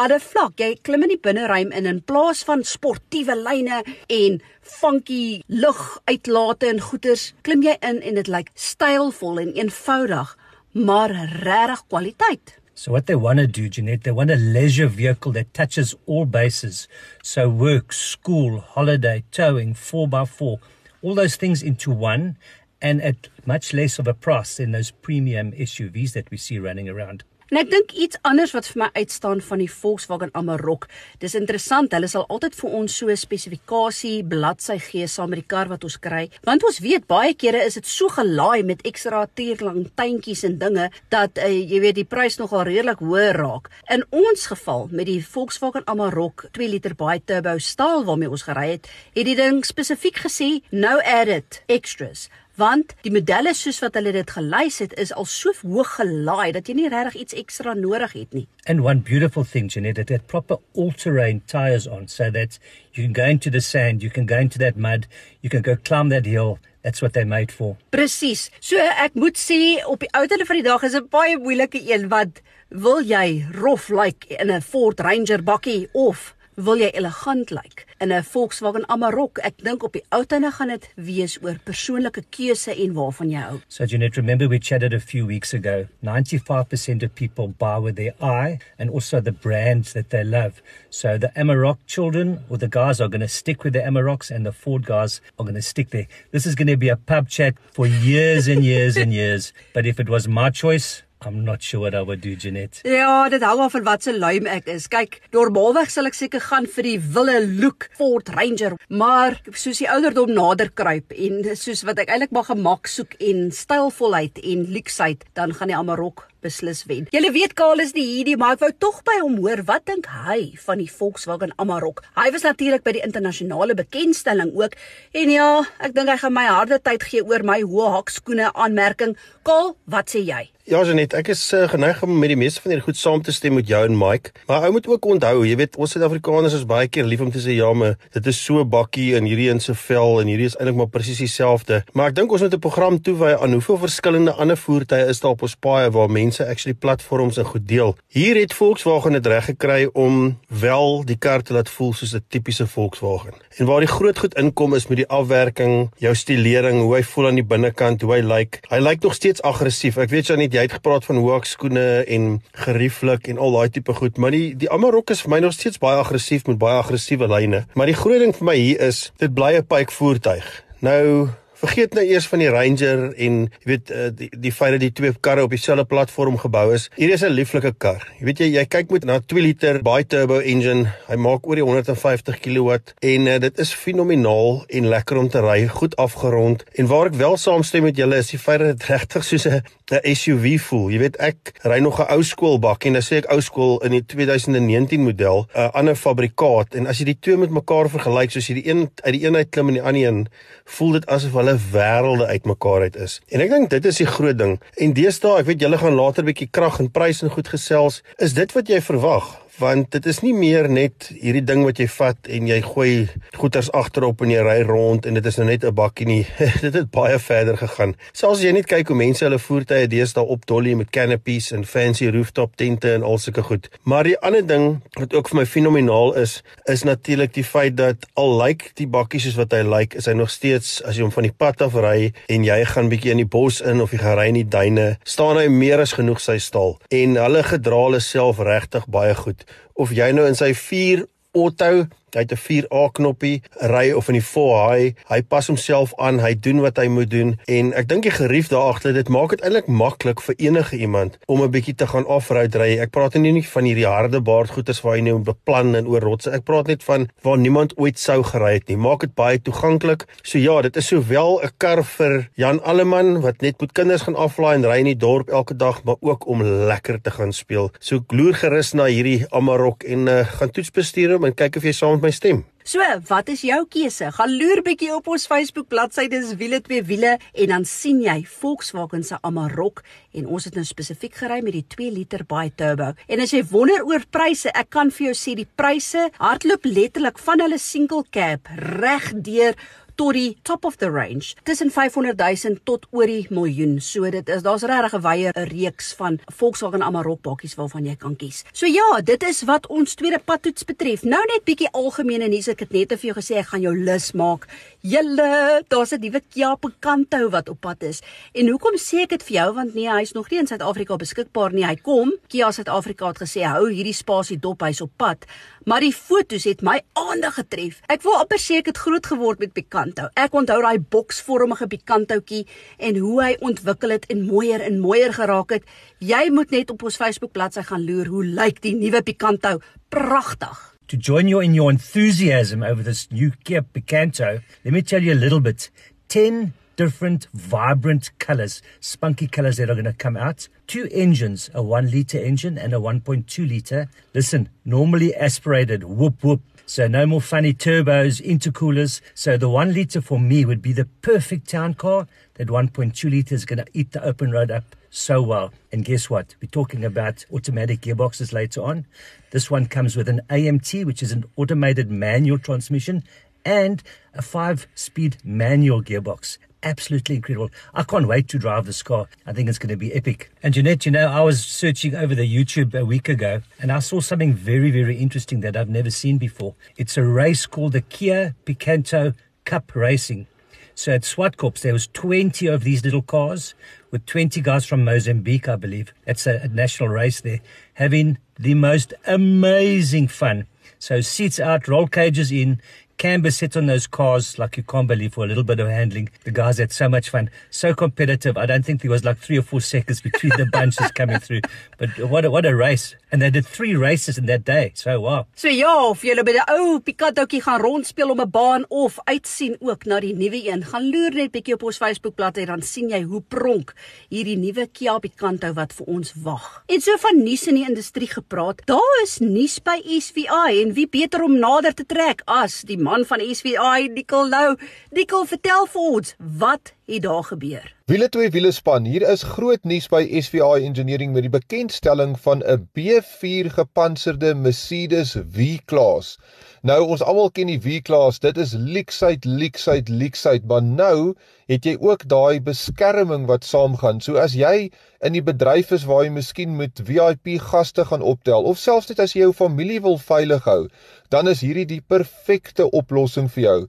ander 0.00 0.24
vlak. 0.24 0.56
Jy 0.56 0.80
klim 0.80 1.04
in 1.04 1.12
die 1.12 1.20
binneruim 1.20 1.68
in 1.68 1.84
in 1.84 2.00
plaas 2.00 2.40
van 2.48 2.64
sportiewe 2.64 3.36
lyne 3.36 3.82
en 4.08 4.40
funky 4.64 5.42
lug 5.46 6.00
uitlate 6.08 6.72
en 6.72 6.80
goeters, 6.80 7.34
klim 7.42 7.60
jy 7.60 7.76
in 7.84 8.00
en 8.00 8.14
dit 8.14 8.28
lyk 8.28 8.48
stylvol 8.54 9.44
en 9.44 9.52
eenvoudig, 9.52 10.32
maar 10.72 11.12
regtig 11.44 11.84
kwaliteit. 11.92 12.59
So 12.80 12.92
what 12.92 13.04
they 13.04 13.14
want 13.14 13.40
to 13.40 13.46
do, 13.46 13.68
Jeanette, 13.68 14.04
they 14.04 14.10
want 14.10 14.30
a 14.30 14.36
leisure 14.36 14.86
vehicle 14.86 15.32
that 15.32 15.52
touches 15.52 15.94
all 16.06 16.24
bases. 16.24 16.88
So 17.22 17.46
work, 17.46 17.92
school, 17.92 18.60
holiday, 18.60 19.22
towing, 19.32 19.74
4x4, 19.74 20.58
all 21.02 21.14
those 21.14 21.36
things 21.36 21.62
into 21.62 21.90
one 21.90 22.38
and 22.80 23.02
at 23.02 23.28
much 23.44 23.74
less 23.74 23.98
of 23.98 24.08
a 24.08 24.14
price 24.14 24.56
than 24.56 24.72
those 24.72 24.92
premium 24.92 25.52
SUVs 25.52 26.14
that 26.14 26.30
we 26.30 26.38
see 26.38 26.58
running 26.58 26.88
around. 26.88 27.22
En 27.50 27.58
ek 27.58 27.70
dink 27.72 27.90
iets 27.98 28.18
anders 28.22 28.52
wat 28.54 28.68
vir 28.70 28.78
my 28.78 28.86
uitstaan 28.94 29.40
van 29.42 29.58
die 29.58 29.72
Volkswagen 29.74 30.30
Amarok. 30.38 30.84
Dis 31.18 31.32
interessant, 31.34 31.90
hulle 31.90 32.06
sal 32.06 32.22
altyd 32.30 32.54
vir 32.54 32.76
ons 32.78 32.98
so 33.00 33.10
'n 33.10 33.18
spesifikasie 33.18 34.22
bladsy 34.22 34.76
gee 34.78 35.08
saam 35.10 35.30
met 35.30 35.40
die 35.42 35.50
kar 35.50 35.66
wat 35.66 35.82
ons 35.82 35.98
kry, 35.98 36.30
want 36.46 36.62
ons 36.62 36.78
weet 36.78 37.08
baie 37.08 37.34
kere 37.34 37.64
is 37.66 37.74
dit 37.74 37.86
so 37.86 38.06
gelaai 38.08 38.62
met 38.62 38.86
ekstra 38.86 39.26
teerlang 39.34 39.90
tuintjies 39.96 40.44
en 40.44 40.58
dinge 40.58 40.90
dat 41.10 41.38
uh, 41.38 41.48
jy 41.50 41.80
weet 41.80 41.96
die 41.96 42.04
prys 42.04 42.38
nogal 42.38 42.62
redelik 42.62 43.02
hoër 43.02 43.34
raak. 43.34 43.68
In 43.90 44.04
ons 44.10 44.46
geval 44.46 44.86
met 44.92 45.06
die 45.06 45.20
Volkswagen 45.20 45.82
Amarok 45.86 46.46
2 46.52 46.68
liter 46.68 46.94
bi-turbo 46.94 47.58
staal 47.58 48.04
waarmee 48.04 48.30
ons 48.30 48.46
gery 48.46 48.70
het, 48.70 48.86
het 49.14 49.26
die 49.26 49.34
ding 49.34 49.64
spesifiek 49.64 50.22
gesê 50.22 50.62
no 50.70 51.00
added 51.02 51.64
extras 51.66 52.28
want 52.60 52.94
die 53.06 53.12
modelle 53.14 53.54
soos 53.56 53.80
wat 53.84 53.96
hulle 53.98 54.12
dit 54.14 54.30
gelys 54.36 54.78
het 54.84 54.94
is 55.04 55.12
al 55.16 55.28
so 55.28 55.52
hoog 55.62 55.94
gelaai 55.96 56.52
dat 56.56 56.68
jy 56.68 56.76
nie 56.78 56.90
regtig 56.92 57.20
iets 57.24 57.36
ekstra 57.42 57.74
nodig 57.74 58.14
het 58.18 58.36
nie. 58.36 58.46
And 58.66 58.84
one 58.84 59.00
beautiful 59.10 59.44
thing 59.44 59.70
Jeanette, 59.72 59.98
it 59.98 60.12
had 60.14 60.26
proper 60.26 60.58
all-terrain 60.74 61.42
tires 61.46 61.86
on 61.86 62.08
so 62.08 62.30
that 62.30 62.58
you 62.92 63.04
can 63.04 63.14
go 63.16 63.24
into 63.24 63.50
the 63.50 63.60
sand, 63.60 64.02
you 64.02 64.10
can 64.10 64.26
go 64.26 64.38
into 64.38 64.58
that 64.58 64.76
mud, 64.76 65.06
you 65.40 65.50
can 65.50 65.62
go 65.62 65.76
climb 65.76 66.10
that 66.10 66.26
hill. 66.26 66.58
That's 66.82 67.02
what 67.02 67.12
they 67.12 67.24
made 67.24 67.52
for. 67.52 67.76
Presies. 67.92 68.48
So 68.60 68.80
ek 68.80 69.16
moet 69.20 69.36
sê 69.36 69.82
op 69.84 70.00
die 70.00 70.08
ouete 70.16 70.46
van 70.48 70.60
die 70.60 70.64
dag 70.64 70.84
is 70.88 70.96
'n 70.96 71.08
baie 71.12 71.36
moeilike 71.36 71.80
een 71.80 72.08
wat 72.08 72.40
wil 72.70 73.02
jy 73.02 73.44
rof 73.52 73.88
lyk 73.90 74.24
like 74.24 74.40
in 74.40 74.50
'n 74.50 74.62
Ford 74.62 75.00
Ranger 75.00 75.42
bakkie 75.42 75.88
of 75.92 76.34
wil 76.54 76.78
jy 76.78 76.90
elegant 76.94 77.50
lyk 77.50 77.89
in 78.00 78.10
'n 78.12 78.22
Volkswagen 78.22 78.86
Amarok. 78.88 79.38
Ek 79.44 79.58
dink 79.62 79.82
op 79.84 79.92
die 79.92 80.02
ou 80.10 80.24
tye 80.24 80.50
gaan 80.50 80.68
dit 80.68 80.88
wees 80.96 81.38
oor 81.42 81.58
persoonlike 81.64 82.22
keuse 82.30 82.72
en 82.72 82.94
waarvan 82.94 83.30
jy 83.30 83.40
hou. 83.40 83.60
So 83.68 83.84
Jeanette, 83.84 84.16
remember 84.16 84.48
we 84.48 84.58
chatted 84.58 84.94
a 84.94 85.00
few 85.00 85.26
weeks 85.26 85.52
ago. 85.52 85.86
95% 86.02 87.02
of 87.02 87.14
people 87.14 87.48
buy 87.48 87.78
with 87.78 87.96
their 87.96 88.14
eye 88.20 88.58
and 88.78 88.90
also 88.90 89.20
the 89.20 89.32
brands 89.32 89.92
that 89.92 90.08
they 90.10 90.24
love. 90.24 90.62
So 90.88 91.18
the 91.18 91.30
Amarok 91.36 91.78
children 91.86 92.40
or 92.48 92.56
the 92.56 92.68
guys 92.68 93.00
are 93.00 93.08
going 93.08 93.20
to 93.20 93.28
stick 93.28 93.64
with 93.64 93.74
the 93.74 93.80
Amaroks 93.80 94.30
and 94.30 94.46
the 94.46 94.52
Ford 94.52 94.86
guys 94.86 95.20
are 95.38 95.44
going 95.44 95.54
to 95.54 95.62
stick 95.62 95.90
there. 95.90 96.06
This 96.32 96.46
is 96.46 96.54
going 96.54 96.68
to 96.68 96.76
be 96.76 96.88
a 96.88 96.96
pub 96.96 97.28
chat 97.28 97.54
for 97.72 97.86
years 97.86 98.48
and 98.48 98.64
years 98.64 98.96
and 98.96 99.12
years. 99.12 99.52
But 99.74 99.84
if 99.84 100.00
it 100.00 100.08
was 100.08 100.26
my 100.26 100.50
choice, 100.50 101.02
I'm 101.26 101.44
not 101.44 101.62
sure 101.62 101.80
what 101.80 101.94
I 101.94 102.00
would 102.00 102.22
do, 102.22 102.34
Jeanette. 102.34 102.80
Ja, 102.88 103.28
dit 103.28 103.42
hang 103.44 103.60
af 103.60 103.74
van 103.76 103.84
wat 103.84 104.06
se 104.06 104.14
luim 104.16 104.46
ek 104.48 104.70
is. 104.72 104.88
Kyk, 104.88 105.18
normaalweg 105.36 105.92
sal 105.92 106.08
ek 106.08 106.16
seker 106.16 106.40
gaan 106.40 106.68
vir 106.70 106.88
die 106.88 106.96
wille 107.16 107.36
look 107.60 107.90
Ford 107.98 108.32
Ranger, 108.32 108.78
maar 108.88 109.36
soos 109.52 109.82
die 109.82 109.90
ouderdom 109.90 110.32
nader 110.32 110.72
kruip 110.72 111.12
en 111.12 111.44
soos 111.60 111.84
wat 111.84 112.00
ek 112.00 112.14
eintlik 112.14 112.32
maar 112.32 112.48
gemak 112.48 112.88
soek 112.88 113.18
en 113.20 113.50
stylvolheid 113.52 114.40
en 114.40 114.66
luksheid, 114.72 115.28
dan 115.36 115.52
gaan 115.58 115.74
die 115.74 115.76
Amarok 115.76 116.29
beslis 116.44 116.84
wen. 116.90 117.08
Julle 117.14 117.32
weet 117.34 117.54
Karl 117.58 117.82
is 117.84 117.94
nie 117.96 118.06
hierdie, 118.06 118.36
maar 118.40 118.56
ek 118.56 118.64
wou 118.64 118.72
tog 118.86 119.02
by 119.06 119.18
hom 119.22 119.38
hoor 119.42 119.64
wat 119.68 119.86
dink 119.90 120.08
hy 120.26 120.52
van 120.66 120.82
die 120.82 120.90
Volkswagen 120.90 121.54
Amarok. 121.62 122.04
Hy 122.18 122.28
was 122.34 122.46
natuurlik 122.46 122.84
by 122.86 122.96
die 122.98 123.04
internasionale 123.06 123.76
bekendstelling 123.78 124.54
ook 124.58 124.78
en 125.16 125.34
ja, 125.34 125.50
ek 125.80 125.96
dink 125.96 126.12
hy 126.12 126.16
gaan 126.22 126.36
my 126.36 126.46
harde 126.50 126.80
tyd 126.82 127.04
gee 127.10 127.24
oor 127.24 127.44
my 127.46 127.60
hoë 127.62 127.92
hakskoene 127.98 128.52
aanmerking. 128.54 129.16
Karl, 129.46 129.76
wat 129.90 130.12
sê 130.12 130.24
jy? 130.24 130.48
Ja, 130.70 130.84
Janet, 130.86 131.16
ek 131.18 131.32
is 131.32 131.40
uh, 131.56 131.64
geneig 131.66 131.98
om 132.06 132.12
met 132.22 132.30
die 132.30 132.36
meeste 132.38 132.60
van 132.62 132.70
hierdie 132.70 132.84
goed 132.84 132.98
saam 133.00 133.22
te 133.26 133.32
stem 133.34 133.56
met 133.58 133.66
jou 133.66 133.80
en 133.82 133.96
Mike. 133.98 134.30
Maar 134.46 134.68
ou 134.68 134.74
moet 134.76 134.84
ook 134.86 135.08
onthou, 135.16 135.40
jy 135.42 135.56
weet, 135.58 135.74
ons 135.82 135.90
Suid-Afrikaners 135.96 136.54
is 136.54 136.62
baie 136.70 136.86
keer 136.86 137.08
lief 137.10 137.24
om 137.24 137.32
te 137.34 137.42
sê 137.42 137.56
ja, 137.56 137.66
maar 137.74 137.96
dit 138.14 138.28
is 138.30 138.38
so 138.38 138.62
bakkie 138.62 139.16
en 139.18 139.26
hierdie 139.26 139.48
in 139.50 139.58
se 139.58 139.74
vel 139.74 140.20
en 140.20 140.30
hierdie 140.30 140.46
is 140.46 140.54
eintlik 140.60 140.78
maar 140.78 140.86
presies 140.94 141.18
dieselfde. 141.24 141.80
Maar 141.98 142.12
ek 142.12 142.20
dink 142.20 142.30
ons 142.30 142.44
moet 142.46 142.54
'n 142.54 142.62
program 142.62 143.00
toewy 143.02 143.32
aan 143.34 143.56
hoeveel 143.58 143.80
verskillende 143.82 144.36
ander 144.38 144.56
voertuie 144.56 145.10
is 145.10 145.18
daar 145.18 145.34
op 145.34 145.42
ons 145.42 145.56
paaie 145.58 145.90
waar 145.90 146.06
mense 146.06 146.29
actually 146.38 146.78
platforms 146.78 147.36
en 147.36 147.44
goed 147.44 147.68
deel. 147.68 147.96
Hier 148.06 148.36
het 148.36 148.54
Volkswagen 148.54 149.12
dit 149.12 149.26
reg 149.26 149.44
gekry 149.44 149.88
om 149.92 150.38
wel 150.46 151.04
die 151.04 151.16
kar 151.16 151.42
te 151.42 151.52
laat 151.52 151.68
voel 151.68 151.92
soos 151.92 152.14
'n 152.14 152.24
tipiese 152.28 152.66
Volkswagen. 152.66 153.34
En 153.56 153.66
waar 153.66 153.80
die 153.80 153.88
groot 153.88 154.18
goed 154.18 154.34
inkom 154.34 154.74
is 154.74 154.86
met 154.86 154.96
die 154.96 155.08
afwerking, 155.08 155.90
jou 155.96 156.14
stilering, 156.14 156.80
hoe 156.80 156.94
hy 156.94 157.02
voel 157.02 157.26
aan 157.26 157.34
die 157.34 157.44
binnekant, 157.44 158.00
hoe 158.00 158.12
hy 158.14 158.20
lyk. 158.20 158.28
Like. 158.30 158.58
Hy 158.68 158.76
lyk 158.76 158.88
like 158.88 159.06
nog 159.06 159.14
steeds 159.14 159.42
aggressief. 159.42 159.96
Ek 159.96 160.10
weet 160.10 160.26
Janet, 160.26 160.52
jy 160.52 160.60
het 160.60 160.72
gepraat 160.72 161.04
van 161.04 161.16
hoekskoene 161.16 162.04
en 162.06 162.42
gerieflik 162.52 163.26
en 163.26 163.38
al 163.38 163.52
daai 163.52 163.68
tipe 163.70 163.94
goed, 163.94 164.16
maar 164.16 164.30
die 164.30 164.56
die 164.56 164.70
Amarok 164.70 165.10
is 165.10 165.20
vir 165.20 165.30
my 165.30 165.38
nog 165.38 165.52
steeds 165.52 165.78
baie 165.78 165.98
aggressief 165.98 166.46
met 166.46 166.58
baie 166.58 166.78
aggressiewe 166.78 167.28
lyne. 167.28 167.64
Maar 167.74 167.86
die 167.86 167.98
groot 167.98 168.18
ding 168.18 168.34
vir 168.36 168.44
my 168.44 168.56
hier 168.56 168.80
is, 168.80 169.12
dit 169.16 169.34
bly 169.34 169.56
'n 169.56 169.66
pype 169.66 169.92
voertuig. 169.92 170.64
Nou 170.80 171.28
Vergeet 171.60 171.92
nou 171.92 172.02
eers 172.08 172.24
van 172.30 172.40
die 172.40 172.48
Ranger 172.48 173.02
en 173.20 173.34
jy 173.60 173.68
weet 173.68 173.90
uh, 173.92 174.06
die 174.16 174.30
die 174.32 174.52
feit 174.54 174.72
dat 174.72 174.80
die 174.80 174.92
twee 174.96 175.12
karre 175.20 175.42
op 175.44 175.52
dieselfde 175.52 175.84
platform 175.84 176.38
gebou 176.40 176.70
is. 176.72 176.86
Hier 176.96 177.12
is 177.12 177.20
'n 177.20 177.34
lieflike 177.36 177.74
kar. 177.76 178.00
Jy 178.18 178.24
weet 178.24 178.38
jy 178.40 178.46
jy 178.54 178.64
kyk 178.64 178.90
met 178.90 179.04
na 179.04 179.18
2 179.20 179.42
liter 179.44 179.82
baie 179.84 180.06
turbo 180.06 180.38
engine. 180.40 180.88
Hy 181.08 181.16
maak 181.20 181.44
oor 181.44 181.60
die 181.60 181.64
150 181.64 182.40
kW 182.40 182.78
en 183.04 183.26
uh, 183.26 183.38
dit 183.38 183.58
is 183.58 183.74
fenomenaal 183.76 184.64
en 184.68 184.88
lekker 184.88 185.16
om 185.20 185.28
te 185.28 185.40
ry, 185.44 185.66
goed 185.68 185.96
afgerond. 185.96 186.64
En 186.80 186.86
waar 186.86 187.12
ek 187.12 187.20
wel 187.20 187.36
saamstem 187.36 187.82
met 187.82 187.96
julle 187.96 188.16
is 188.16 188.32
die 188.32 188.40
feit 188.40 188.64
dat 188.64 188.78
dit 188.78 188.88
regtig 188.88 189.24
soos 189.24 189.44
'n 189.46 189.60
'n 189.92 190.14
SUV 190.14 190.56
voel. 190.62 190.88
Jy 190.90 190.98
weet 190.98 191.16
ek 191.16 191.52
ry 191.62 191.78
nog 191.80 192.00
'n 192.00 192.08
ou 192.08 192.22
skool 192.22 192.58
bak 192.58 192.84
en 192.84 192.92
dan 192.92 193.02
sê 193.02 193.20
ek 193.20 193.30
ou 193.32 193.40
skool 193.40 193.82
in 193.84 193.90
die 193.90 194.04
2019 194.06 195.02
model, 195.02 195.46
'n 195.52 195.60
uh, 195.60 195.68
ander 195.74 195.96
fabrikaat 195.96 196.74
en 196.74 196.86
as 196.86 196.98
jy 196.98 197.04
die 197.04 197.18
twee 197.20 197.36
met 197.36 197.50
mekaar 197.50 197.90
vergelyk 197.90 198.30
soos 198.30 198.48
jy 198.48 198.54
die 198.62 198.68
een 198.70 198.88
uit 199.04 199.12
die 199.12 199.26
een 199.26 199.36
uit 199.36 199.50
klim 199.50 199.68
en 199.68 199.74
die 199.74 199.82
ander 199.82 200.08
een, 200.08 200.28
voel 200.64 200.92
dit 200.92 201.06
asof 201.06 201.32
hulle 201.32 201.49
hulle 201.50 201.70
wêrelde 201.72 202.26
uitmekaar 202.26 202.80
uit 202.80 202.96
is. 202.96 203.20
En 203.28 203.40
ek 203.40 203.50
dink 203.50 203.70
dit 203.70 203.84
is 203.84 204.00
die 204.02 204.06
groot 204.06 204.38
ding. 204.38 204.58
En 204.78 204.94
deesdae, 204.94 205.40
ek 205.40 205.48
weet 205.50 205.62
julle 205.64 205.78
gaan 205.78 205.98
later 205.98 206.22
'n 206.22 206.30
bietjie 206.30 206.50
krag 206.50 206.80
en 206.80 206.90
pryse 206.90 207.24
en 207.24 207.30
goed 207.30 207.48
gesels, 207.48 208.02
is 208.18 208.34
dit 208.34 208.52
wat 208.52 208.68
jy 208.68 208.80
verwag? 208.80 209.38
Want 209.60 209.90
dit 209.92 210.06
is 210.06 210.20
nie 210.24 210.34
meer 210.34 210.68
net 210.70 211.10
hierdie 211.12 211.44
ding 211.44 211.64
wat 211.66 211.80
jy 211.80 211.86
vat 211.92 212.30
en 212.32 212.48
jy 212.50 212.60
gooi 212.64 212.92
goeders 213.36 213.70
agterop 213.76 214.22
en 214.24 214.32
jy 214.32 214.44
ry 214.44 214.58
rond 214.68 215.06
en 215.06 215.18
dit 215.18 215.26
is 215.26 215.38
nou 215.40 215.46
net 215.48 215.64
'n 215.64 215.74
bakkie 215.74 216.06
nie. 216.06 216.26
dit 216.64 216.74
het 216.74 216.90
baie 216.90 217.18
verder 217.18 217.56
gegaan. 217.56 217.94
Selfs 218.12 218.40
as 218.40 218.44
jy 218.44 218.52
net 218.52 218.66
kyk 218.66 218.88
hoe 218.88 218.96
mense 218.96 219.24
hulle 219.24 219.38
voertuie 219.38 219.88
deesdae 219.90 220.24
opdolly 220.24 220.74
met 220.74 220.90
canopies 220.90 221.52
en 221.52 221.64
fancy 221.64 222.10
rooftop 222.10 222.56
tente 222.56 222.92
en 222.94 223.02
al 223.02 223.18
sulke 223.18 223.42
goed. 223.42 223.68
Maar 223.84 224.04
die 224.04 224.18
ander 224.18 224.46
ding 224.46 224.80
wat 224.98 225.14
ook 225.14 225.28
vir 225.28 225.40
my 225.40 225.46
fenomenaal 225.46 226.14
is, 226.14 226.42
is 226.64 226.84
natuurlik 226.84 227.34
die 227.34 227.44
feit 227.44 227.76
dat 227.76 228.06
al 228.14 228.36
lyk 228.36 228.48
like 228.50 228.74
die 228.74 228.86
bakkie 228.86 229.20
soos 229.20 229.36
wat 229.38 229.52
hy 229.52 229.62
lyk, 229.62 229.70
like, 229.92 229.98
is 229.98 230.08
hy 230.08 230.14
nog 230.16 230.30
steeds 230.30 230.80
as 230.88 230.96
jy 230.96 231.04
hom 231.04 231.12
van 231.14 231.28
die 231.28 231.34
pad 231.36 231.62
af 231.64 231.76
ry 231.78 232.10
en 232.32 232.44
jy 232.44 232.58
gaan 232.72 232.90
bietjie 232.90 233.12
in 233.14 233.22
die 233.22 233.28
bos 233.28 233.60
in 233.60 233.80
of 233.84 233.92
jy 233.94 234.00
gaan 234.02 234.18
ry 234.18 234.26
in 234.32 234.40
die 234.40 234.48
duine, 234.48 234.88
staan 235.04 235.38
hy 235.40 235.46
meer 235.52 235.82
as 235.82 235.94
genoeg 235.98 236.20
sy 236.22 236.38
stal 236.42 236.78
en 236.94 237.16
hulle 237.20 237.42
gedra 237.46 237.84
hulle 237.86 238.00
self 238.04 238.40
regtig 238.44 238.88
baie 238.90 239.14
goed 239.18 239.44
of 239.80 239.94
jy 239.96 240.10
nou 240.16 240.26
in 240.28 240.38
sy 240.38 240.52
4 240.56 241.06
auto 241.36 241.70
Hy 242.14 242.20
het 242.26 242.32
'n 242.32 242.36
4A 242.36 242.90
knoppie, 242.92 243.42
ry 243.60 243.92
of 243.92 244.08
in 244.08 244.14
die 244.14 244.28
4i. 244.34 244.94
Hy 245.08 245.22
pas 245.22 245.46
homself 245.46 245.92
aan, 245.96 246.20
hy 246.20 246.34
doen 246.34 246.60
wat 246.60 246.76
hy 246.76 246.88
moet 246.88 247.10
doen 247.10 247.38
en 247.46 247.72
ek 247.72 247.88
dink 247.88 248.02
die 248.02 248.14
gerief 248.14 248.48
daar 248.48 248.72
agter 248.72 248.92
dit 248.92 249.08
maak 249.08 249.30
dit 249.30 249.40
eintlik 249.40 249.66
maklik 249.66 250.20
vir 250.20 250.34
enige 250.38 250.76
iemand 250.76 251.18
om 251.26 251.42
'n 251.42 251.50
bietjie 251.50 251.74
te 251.74 251.86
gaan 251.86 252.06
off-road 252.06 252.54
ry. 252.54 252.78
Ek 252.78 252.90
praat 252.90 253.14
nie 253.14 253.32
nie 253.32 253.42
van 253.42 253.64
hierdie 253.64 253.86
harde 253.86 254.20
baardgoeters 254.20 254.80
waar 254.84 254.96
jy 254.96 255.02
nou 255.02 255.18
beplan 255.18 255.74
en 255.74 255.86
oor 255.86 256.00
rotse. 256.00 256.30
Ek 256.30 256.44
praat 256.44 256.66
net 256.66 256.82
van 256.82 257.08
waar 257.22 257.38
niemand 257.38 257.74
ooit 257.78 257.98
sou 257.98 258.22
gery 258.22 258.54
het 258.54 258.68
nie. 258.68 258.76
Maak 258.76 259.00
dit 259.00 259.14
baie 259.14 259.38
toeganklik. 259.38 260.06
So 260.22 260.38
ja, 260.38 260.60
dit 260.62 260.76
is 260.76 260.86
sowel 260.86 261.40
'n 261.42 261.50
kar 261.58 261.82
vir 261.84 262.28
Jan 262.34 262.62
Alleman 262.62 263.20
wat 263.20 263.40
net 263.40 263.60
moet 263.60 263.72
kinders 263.72 264.02
gaan 264.02 264.16
aflaai 264.16 264.54
en 264.54 264.64
ry 264.64 264.78
in 264.78 264.84
die 264.84 264.96
dorp 264.96 265.28
elke 265.28 265.56
dag, 265.56 265.84
maar 265.84 265.96
ook 266.00 266.26
om 266.26 266.42
lekker 266.42 267.00
te 267.02 267.10
gaan 267.10 267.32
speel. 267.32 267.70
So 267.80 268.00
gloer 268.06 268.34
gerus 268.34 268.72
na 268.72 268.84
hierdie 268.84 269.26
Amarok 269.30 269.82
en 269.82 270.06
uh, 270.08 270.24
gaan 270.24 270.50
toets 270.50 270.70
bestuur 270.70 271.12
hom 271.12 271.24
en 271.24 271.34
kyk 271.34 271.56
of 271.56 271.62
jy 271.62 271.72
saam 271.72 271.99
met 272.00 272.08
my 272.08 272.16
stem. 272.16 272.44
So, 272.70 272.84
wat 273.08 273.30
is 273.32 273.40
jou 273.42 273.58
keuse? 273.72 274.10
Gaan 274.14 274.34
loer 274.36 274.60
bietjie 274.62 274.90
op 274.92 275.08
ons 275.10 275.24
Facebook 275.26 275.70
bladsy, 275.72 276.04
dis 276.12 276.34
wiele 276.38 276.60
twee 276.62 276.84
wiele 276.84 277.14
en 277.16 277.52
dan 277.54 277.64
sien 277.66 278.02
jy 278.04 278.18
Volkswagen 278.28 279.02
se 279.02 279.16
Amarok 279.26 279.80
en 280.14 280.28
ons 280.28 280.44
het 280.44 280.54
nou 280.54 280.64
spesifiek 280.68 281.16
gery 281.22 281.40
met 281.42 281.56
die 281.56 281.64
2 281.72 281.88
liter 281.96 282.22
baie 282.28 282.52
turbo. 282.52 282.92
En 283.08 283.24
as 283.24 283.32
jy 283.34 283.40
wonder 283.50 283.82
oor 283.88 284.04
pryse, 284.12 284.52
ek 284.52 284.70
kan 284.76 284.92
vir 284.92 285.08
jou 285.08 285.16
sê 285.16 285.34
die 285.40 285.48
pryse 285.48 286.04
hardloop 286.20 286.68
letterlik 286.68 287.18
van 287.24 287.42
hulle 287.42 287.58
single 287.58 288.04
cab 288.12 288.52
reg 288.76 289.08
deur 289.16 289.56
tot 290.00 290.16
die 290.16 290.38
top 290.48 290.64
of 290.64 290.78
the 290.80 290.88
range 290.88 291.34
tussen 291.44 291.70
500 291.70 292.16
000 292.16 292.54
tot 292.64 292.86
oor 292.90 293.10
die 293.10 293.26
miljoen. 293.28 293.76
So 293.84 294.08
dit 294.10 294.28
is 294.32 294.42
daar's 294.46 294.64
regtig 294.64 294.94
'n 294.96 295.02
wye 295.04 295.30
reeks 295.34 295.92
van 295.94 296.18
Volkswagen 296.38 296.82
Amarok 296.82 297.20
bakkies 297.22 297.54
waarvan 297.54 297.84
jy 297.84 297.96
kan 297.96 298.16
kies. 298.16 298.44
So 298.52 298.66
ja, 298.66 299.00
dit 299.04 299.22
is 299.22 299.42
wat 299.44 299.66
ons 299.66 299.94
tweede 299.94 300.18
padtoets 300.24 300.64
betref. 300.64 301.02
Nou 301.02 301.20
net 301.26 301.44
bietjie 301.44 301.68
algemene 301.72 302.28
nuus. 302.28 302.48
Ek 302.48 302.60
het 302.60 302.72
net 302.72 302.88
vir 302.88 303.12
jou 303.12 303.14
gesê 303.14 303.36
ek 303.36 303.46
gaan 303.52 303.60
jou 303.60 303.76
lus 303.76 304.12
maak. 304.12 304.48
Julle, 304.80 305.62
daar's 305.68 305.92
'n 305.92 306.00
nuwe 306.00 306.22
Kia 306.30 306.54
Picanto 306.54 307.28
wat 307.30 307.48
op 307.48 307.60
pad 307.60 307.82
is. 307.82 308.00
En 308.32 308.48
hoekom 308.48 308.76
sê 308.78 309.02
ek 309.02 309.08
dit 309.08 309.22
vir 309.22 309.36
jou? 309.36 309.54
Want 309.54 309.74
nee, 309.74 309.88
hy's 309.88 310.12
nog 310.12 310.30
nie 310.30 310.38
in 310.38 310.46
Suid-Afrika 310.46 310.96
beskikbaar 310.96 311.52
nie. 311.52 311.66
Hy 311.66 311.76
kom. 311.76 312.12
Kia 312.28 312.50
Suid-Afrika 312.50 313.06
het 313.06 313.18
gesê 313.18 313.44
hou 313.44 313.68
hierdie 313.68 313.94
spasie 313.94 314.38
dop, 314.38 314.62
hy's 314.62 314.80
op 314.80 314.90
pad. 314.96 315.26
Maar 315.64 315.80
die 315.80 315.92
fotos 315.92 316.44
het 316.44 316.62
my 316.62 316.80
aandag 316.92 317.34
getref. 317.34 317.80
Ek 317.86 318.02
wou 318.02 318.16
amper 318.16 318.38
sê 318.38 318.56
ek 318.56 318.66
het 318.66 318.78
groot 318.78 319.06
geword 319.06 319.38
met 319.38 319.52
Picanto. 319.52 319.89
Picanto. 319.90 320.10
Ek 320.16 320.34
onthou 320.34 320.60
daai 320.62 320.78
boksvormige 320.78 321.66
Picantootjie 321.68 322.46
en 322.78 322.98
hoe 323.00 323.22
hy 323.22 323.36
ontwikkel 323.42 323.90
het 323.96 324.06
en 324.10 324.24
mooier 324.26 324.62
en 324.62 324.80
mooier 324.80 325.12
geraak 325.12 325.50
het. 325.50 325.64
Jy 326.00 326.30
moet 326.30 326.50
net 326.50 326.70
op 326.70 326.82
ons 326.82 326.96
Facebook 326.96 327.32
bladsy 327.32 327.62
gaan 327.62 327.84
loer 327.84 328.06
hoe 328.06 328.24
lyk 328.24 328.62
die 328.62 328.74
nuwe 328.74 329.02
Picanto. 329.02 329.60
Pragtig. 329.90 330.76
To 330.88 330.96
join 330.96 331.28
you 331.28 331.40
in 331.40 331.54
your 331.54 331.70
enthusiasm 331.70 332.62
over 332.62 332.82
this 332.82 333.08
new 333.10 333.30
Kia 333.44 333.62
Picanto, 333.62 334.40
let 334.64 334.72
me 334.72 334.82
tell 334.82 335.02
you 335.02 335.12
a 335.12 335.18
little 335.18 335.40
bit. 335.40 335.70
10 336.08 336.52
different 336.76 337.28
vibrant 337.34 338.10
colors, 338.18 338.62
spunky 338.80 339.26
colors 339.26 339.58
that 339.58 339.68
are 339.68 339.74
going 339.74 339.84
to 339.84 339.92
come 339.92 340.16
out. 340.16 340.48
Two 340.66 340.88
engines, 340.90 341.50
a 341.52 341.62
1 341.62 341.90
liter 341.90 342.18
engine 342.18 342.56
and 342.56 342.72
a 342.72 342.78
1.2 342.78 343.46
liter. 343.46 343.88
Listen, 344.14 344.48
normally 344.64 345.14
aspirated, 345.14 345.84
whoop 345.84 346.24
whoop 346.24 346.40
So 346.70 346.86
no 346.86 347.04
more 347.04 347.20
funny 347.20 347.52
turbos, 347.52 348.24
intercoolers. 348.24 349.00
So 349.12 349.36
the 349.36 349.48
one 349.48 349.74
litre 349.74 350.00
for 350.00 350.20
me 350.20 350.44
would 350.44 350.62
be 350.62 350.72
the 350.72 350.84
perfect 350.84 351.48
town 351.48 351.74
car. 351.74 352.06
That 352.34 352.46
1.2 352.46 353.10
litre 353.10 353.34
is 353.34 353.44
going 353.44 353.58
to 353.58 353.66
eat 353.74 353.90
the 353.90 354.04
open 354.04 354.30
road 354.30 354.52
up 354.52 354.76
so 354.88 355.20
well. 355.20 355.52
And 355.72 355.84
guess 355.84 356.08
what? 356.08 356.36
We're 356.40 356.46
talking 356.46 356.84
about 356.84 357.24
automatic 357.32 357.80
gearboxes 357.80 358.32
later 358.32 358.60
on. 358.62 358.86
This 359.32 359.50
one 359.50 359.66
comes 359.66 359.96
with 359.96 360.08
an 360.08 360.20
AMT, 360.30 360.84
which 360.84 361.02
is 361.02 361.10
an 361.10 361.24
automated 361.34 361.90
manual 361.90 362.38
transmission, 362.38 363.02
and 363.44 363.82
a 364.14 364.22
five 364.22 364.68
speed 364.76 365.16
manual 365.24 365.82
gearbox 365.82 366.38
absolutely 366.62 367.16
incredible. 367.16 367.50
I 367.74 367.82
can't 367.82 368.06
wait 368.06 368.28
to 368.28 368.38
drive 368.38 368.66
this 368.66 368.82
car. 368.82 369.06
I 369.26 369.32
think 369.32 369.48
it's 369.48 369.58
going 369.58 369.70
to 369.70 369.76
be 369.76 369.92
epic. 369.92 370.30
And 370.42 370.54
Jeanette, 370.54 370.86
you 370.86 370.92
know, 370.92 371.08
I 371.08 371.20
was 371.20 371.44
searching 371.44 371.94
over 371.94 372.14
the 372.14 372.22
YouTube 372.22 372.74
a 372.78 372.84
week 372.84 373.08
ago 373.08 373.42
and 373.60 373.72
I 373.72 373.78
saw 373.78 374.00
something 374.00 374.34
very, 374.34 374.70
very 374.70 374.96
interesting 374.96 375.40
that 375.40 375.56
I've 375.56 375.68
never 375.68 375.90
seen 375.90 376.18
before. 376.18 376.54
It's 376.76 376.96
a 376.96 377.04
race 377.04 377.46
called 377.46 377.72
the 377.72 377.80
Kia 377.80 378.34
Picanto 378.44 379.14
Cup 379.44 379.74
Racing. 379.74 380.26
So 380.74 380.92
at 380.92 381.02
Swartkorps, 381.02 381.60
there 381.60 381.74
was 381.74 381.88
20 381.88 382.46
of 382.46 382.64
these 382.64 382.84
little 382.84 383.02
cars 383.02 383.54
with 383.90 384.06
20 384.06 384.40
guys 384.40 384.64
from 384.64 384.84
Mozambique, 384.84 385.48
I 385.48 385.56
believe. 385.56 385.92
It's 386.06 386.26
a, 386.26 386.40
a 386.42 386.48
national 386.48 386.88
race 386.88 387.20
there, 387.20 387.40
having 387.74 388.18
the 388.38 388.54
most 388.54 388.94
amazing 389.06 390.08
fun. 390.08 390.46
So 390.78 391.02
seats 391.02 391.38
out, 391.38 391.68
roll 391.68 391.86
cages 391.86 392.32
in, 392.32 392.62
camber 393.00 393.30
sit 393.30 393.56
on 393.56 393.64
those 393.64 393.86
cars 393.86 394.38
like 394.38 394.58
you 394.58 394.62
can't 394.62 394.86
believe 394.86 395.14
for 395.14 395.24
a 395.24 395.26
little 395.26 395.42
bit 395.42 395.58
of 395.58 395.66
handling. 395.66 396.10
The 396.24 396.30
guys 396.30 396.58
had 396.58 396.70
so 396.70 396.86
much 396.86 397.08
fun, 397.08 397.30
so 397.48 397.72
competitive. 397.72 398.36
I 398.36 398.44
don't 398.44 398.62
think 398.62 398.82
there 398.82 398.90
was 398.90 399.06
like 399.06 399.16
three 399.16 399.38
or 399.38 399.42
four 399.42 399.62
seconds 399.62 400.02
between 400.02 400.32
the 400.36 400.44
bunches 400.44 400.90
coming 401.00 401.18
through. 401.18 401.40
But 401.78 401.98
what 401.98 402.26
a, 402.26 402.30
what 402.30 402.44
a 402.44 402.54
race! 402.54 402.94
And 403.10 403.22
they 403.22 403.30
did 403.30 403.46
three 403.46 403.74
races 403.74 404.18
in 404.18 404.26
that 404.26 404.44
day. 404.44 404.72
So 404.74 405.00
wow. 405.00 405.26
So 405.34 405.48
ja, 405.48 405.72
of 405.88 406.04
jy 406.04 406.12
by 406.20 406.34
die 406.36 406.44
ou 406.52 406.76
pikatoukie 406.84 407.40
gaan 407.46 407.64
rondspeel 407.64 408.12
om 408.12 408.20
'n 408.20 408.30
baan 408.30 408.66
of 408.68 408.98
uitsien 409.08 409.56
ook 409.60 409.88
na 409.88 410.00
die 410.04 410.12
nuwe 410.14 410.44
een, 410.52 410.60
gaan 410.64 410.90
loer 410.92 411.16
net 411.16 411.32
bietjie 411.32 411.56
op 411.56 411.64
ons 411.72 411.80
Facebookblad 411.80 412.36
en 412.36 412.52
dan 412.52 412.62
sien 412.62 412.92
jy 412.92 413.02
hoe 413.02 413.22
pronk 413.22 413.72
hierdie 414.10 414.36
nuwe 414.36 414.68
Kia 414.68 414.98
Picanto 414.98 415.54
wat 415.56 415.72
vir 415.72 415.86
ons 415.86 416.12
wag. 416.22 416.62
En 416.68 416.80
so 416.80 417.00
van 417.00 417.24
nuus 417.24 417.46
in 417.48 417.54
die 417.54 417.66
industrie 417.68 418.12
gepraat. 418.12 418.60
Daar 418.66 419.02
is 419.02 419.18
nuus 419.24 419.56
by 419.58 419.80
SVI 419.80 420.60
en 420.62 420.76
wie 420.76 420.86
beter 420.86 421.24
om 421.24 421.38
nader 421.40 421.72
te 421.72 421.84
trek 421.88 422.22
as 422.26 422.60
die 422.68 422.78
man 422.90 423.06
van 423.06 423.22
SVI, 423.22 423.88
Nicole 423.94 424.28
Nou. 424.28 424.56
Nicole, 424.90 425.26
vertel 425.30 425.66
vir 425.70 425.90
ons, 425.94 426.14
wat 426.40 426.72
het 426.94 427.02
daar 427.02 427.24
gebeur? 427.24 427.74
Wiele 427.90 428.08
twee 428.08 428.30
wiele 428.30 428.50
span. 428.52 428.84
Hier 428.84 429.02
is 429.08 429.22
groot 429.22 429.64
nuus 429.64 429.88
by 429.90 430.02
SVI 430.20 430.64
Engineering 430.66 431.12
met 431.14 431.24
die 431.26 431.32
bekendstelling 431.32 432.16
van 432.20 432.42
'n 432.42 432.68
B4 432.78 433.50
gepantserde 433.54 434.34
Mercedes 434.34 435.16
V-klas. 435.32 436.18
Nou 436.62 436.80
ons 436.86 437.02
almal 437.02 437.30
ken 437.30 437.46
die 437.46 437.60
V-klas. 437.60 438.18
Dit 438.18 438.36
is 438.36 438.52
leksheid, 438.52 439.24
leksheid, 439.24 439.88
leksheid, 439.88 440.46
maar 440.46 440.62
nou 440.62 441.14
het 441.48 441.64
jy 441.64 441.76
ook 441.80 442.08
daai 442.08 442.40
beskerming 442.40 443.26
wat 443.26 443.44
saamgaan. 443.44 444.00
So 444.00 444.14
as 444.14 444.34
jy 444.34 444.70
in 445.00 445.12
die 445.12 445.24
bedryf 445.24 445.70
is 445.72 445.84
waar 445.84 446.04
jy 446.04 446.10
miskien 446.10 446.56
met 446.56 446.80
VIP 446.84 447.38
gaste 447.40 447.84
gaan 447.84 448.02
optel 448.02 448.42
of 448.42 448.58
selfs 448.58 448.88
net 448.88 449.00
as 449.00 449.14
jy 449.16 449.20
jou 449.24 449.32
familie 449.32 449.80
wil 449.80 449.98
veilig 449.98 450.44
hou, 450.44 450.68
dan 451.08 451.28
is 451.28 451.40
hierdie 451.40 451.66
die 451.66 451.80
perfekte 451.80 452.70
oplossing 452.70 453.30
vir 453.30 453.42
jou. 453.42 453.60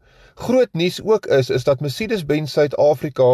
Groot 0.42 0.74
nuus 0.74 0.96
ook 1.06 1.26
is 1.26 1.50
is 1.50 1.64
dat 1.64 1.84
Mercedes-Benz 1.86 2.52
Suid-Afrika 2.52 3.26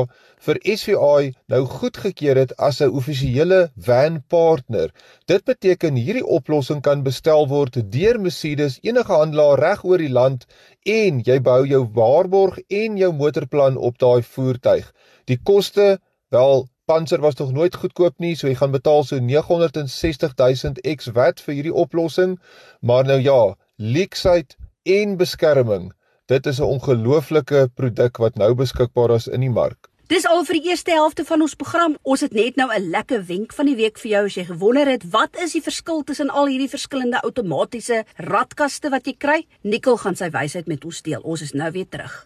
vir 0.44 0.58
SVI 0.60 1.30
nou 1.54 1.60
goedgekeur 1.76 2.36
het 2.42 2.52
as 2.68 2.82
'n 2.84 2.92
offisiële 3.00 3.60
van 3.86 4.18
partner. 4.28 4.92
Dit 5.32 5.44
beteken 5.44 5.96
hierdie 5.96 6.26
oplossing 6.26 6.82
kan 6.82 7.04
bestel 7.04 7.48
word 7.48 7.80
deur 7.92 8.20
Mercedes 8.20 8.78
enige 8.82 9.14
handelaar 9.14 9.60
reg 9.60 9.86
oor 9.86 10.04
die 10.04 10.12
land 10.20 10.46
en 10.84 11.22
jy 11.24 11.40
bou 11.42 11.68
jou 11.68 11.84
waarborg 11.94 12.60
en 12.68 12.98
jou 12.98 13.14
motorplan 13.14 13.78
op 13.78 13.98
daai 13.98 14.22
voertuig. 14.24 14.92
Die 15.26 15.40
koste, 15.44 16.00
wel 16.30 16.68
Panzer 16.86 17.22
was 17.22 17.36
tog 17.36 17.52
nooit 17.52 17.76
goedkoop 17.76 18.20
nie, 18.20 18.36
so 18.36 18.48
jy 18.48 18.56
gaan 18.56 18.72
betaal 18.72 19.04
so 19.04 19.20
960 19.20 20.36
000 20.36 20.74
ex 20.84 21.08
wat 21.08 21.40
vir 21.40 21.54
hierdie 21.54 21.80
oplossing. 21.86 22.40
Maar 22.82 23.06
nou 23.06 23.22
ja, 23.22 23.56
leksheid 23.76 24.58
en 24.84 25.18
beskerming 25.18 25.94
Dit 26.28 26.46
is 26.46 26.60
'n 26.60 26.64
ongelooflike 26.64 27.70
produk 27.74 28.18
wat 28.18 28.36
nou 28.36 28.54
beskikbaar 28.54 29.16
is 29.16 29.28
in 29.28 29.40
die 29.40 29.50
mark. 29.50 29.88
Dis 30.08 30.26
al 30.28 30.44
vir 30.44 30.54
die 30.54 30.70
eerste 30.70 30.92
helfte 30.92 31.26
van 31.26 31.42
ons 31.42 31.56
program. 31.56 31.96
Ons 32.02 32.22
het 32.22 32.34
net 32.34 32.56
nou 32.56 32.70
'n 32.74 32.90
lekker 32.90 33.26
wenk 33.26 33.54
van 33.54 33.66
die 33.66 33.76
week 33.76 33.98
vir 33.98 34.12
jou 34.12 34.26
as 34.26 34.36
jy 34.36 34.44
gewonder 34.44 34.88
het 34.88 35.10
wat 35.10 35.38
is 35.44 35.52
die 35.52 35.62
verskil 35.62 36.04
tussen 36.04 36.30
al 36.30 36.48
hierdie 36.48 36.70
verskillende 36.70 37.22
outomatiese 37.22 38.04
radkaste 38.16 38.90
wat 38.90 39.06
jy 39.06 39.16
kry? 39.18 39.46
Nicole 39.62 39.98
gaan 39.98 40.16
sy 40.16 40.30
wysheid 40.30 40.68
met 40.68 40.86
ons 40.86 41.02
deel. 41.02 41.22
Ons 41.22 41.42
is 41.42 41.54
nou 41.54 41.72
weer 41.72 41.88
terug. 41.90 42.26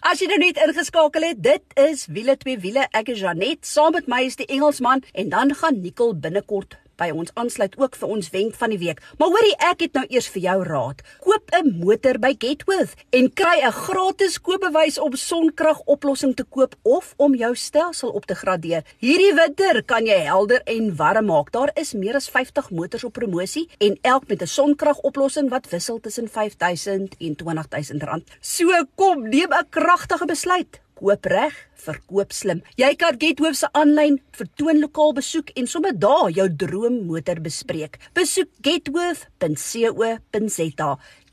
As 0.00 0.22
jy 0.22 0.28
nou 0.30 0.40
net 0.42 0.60
ingeskakel 0.64 1.28
het, 1.30 1.42
dit 1.44 1.78
is 1.88 2.06
wiele 2.10 2.36
twee 2.40 2.58
wiele. 2.62 2.88
Ek 2.96 3.12
is 3.14 3.22
Janet, 3.22 3.64
saam 3.68 3.94
met 3.96 4.10
my 4.10 4.24
is 4.26 4.38
die 4.40 4.48
Engelsman 4.48 5.04
en 5.12 5.32
dan 5.34 5.54
gaan 5.54 5.80
Nicole 5.84 6.18
binnekort 6.18 6.78
by 6.98 7.10
ons 7.14 7.30
aansluit 7.34 7.76
ook 7.78 7.96
vir 7.96 8.08
ons 8.08 8.30
wenk 8.34 8.56
van 8.58 8.74
die 8.74 8.80
week. 8.82 9.02
Maar 9.18 9.28
hoorie, 9.28 9.54
ek 9.70 9.84
het 9.86 9.94
nou 9.94 10.04
eers 10.08 10.28
vir 10.34 10.42
jou 10.42 10.56
raad. 10.66 11.02
Koop 11.24 11.50
'n 11.54 11.78
motor 11.78 12.18
by 12.18 12.34
Getworth 12.38 12.94
en 13.12 13.30
kry 13.32 13.62
'n 13.62 13.72
gratis 13.72 14.40
koopbewys 14.40 14.98
om 14.98 15.14
sonkragoplossing 15.14 16.34
te 16.34 16.44
koop 16.44 16.74
of 16.82 17.14
om 17.16 17.34
jou 17.34 17.54
stelsel 17.54 18.10
op 18.10 18.26
te 18.26 18.34
gradeer. 18.34 18.82
Hierdie 18.98 19.34
winter 19.34 19.82
kan 19.84 20.06
jy 20.06 20.18
helder 20.18 20.62
en 20.64 20.96
warm 20.96 21.26
maak. 21.26 21.52
Daar 21.52 21.70
is 21.74 21.92
meer 21.92 22.14
as 22.14 22.28
50 22.28 22.70
motors 22.70 23.04
op 23.04 23.12
promosie 23.12 23.68
en 23.78 23.98
elk 24.02 24.28
met 24.28 24.42
'n 24.42 24.46
sonkragoplossing 24.46 25.50
wat 25.50 25.70
wissel 25.70 26.00
tussen 26.00 26.28
5000 26.28 27.14
en 27.18 27.36
20000 27.36 28.02
rand. 28.02 28.24
So 28.40 28.84
kom, 28.94 29.28
neem 29.28 29.52
'n 29.52 29.68
kragtige 29.70 30.26
besluit 30.26 30.80
koop 30.98 31.24
reg, 31.30 31.54
verkoop 31.84 32.32
slim. 32.34 32.62
Jy 32.78 32.90
kan 32.98 33.16
Gethoof 33.20 33.56
se 33.58 33.68
aanlyn 33.78 34.18
vertoonlokaal 34.38 35.12
besoek 35.18 35.48
en 35.58 35.66
sommer 35.70 35.94
daar 35.94 36.30
jou 36.34 36.48
droommotor 36.62 37.40
bespreek. 37.44 37.98
Besoek 38.18 38.50
gethoof.co.za. 38.66 39.30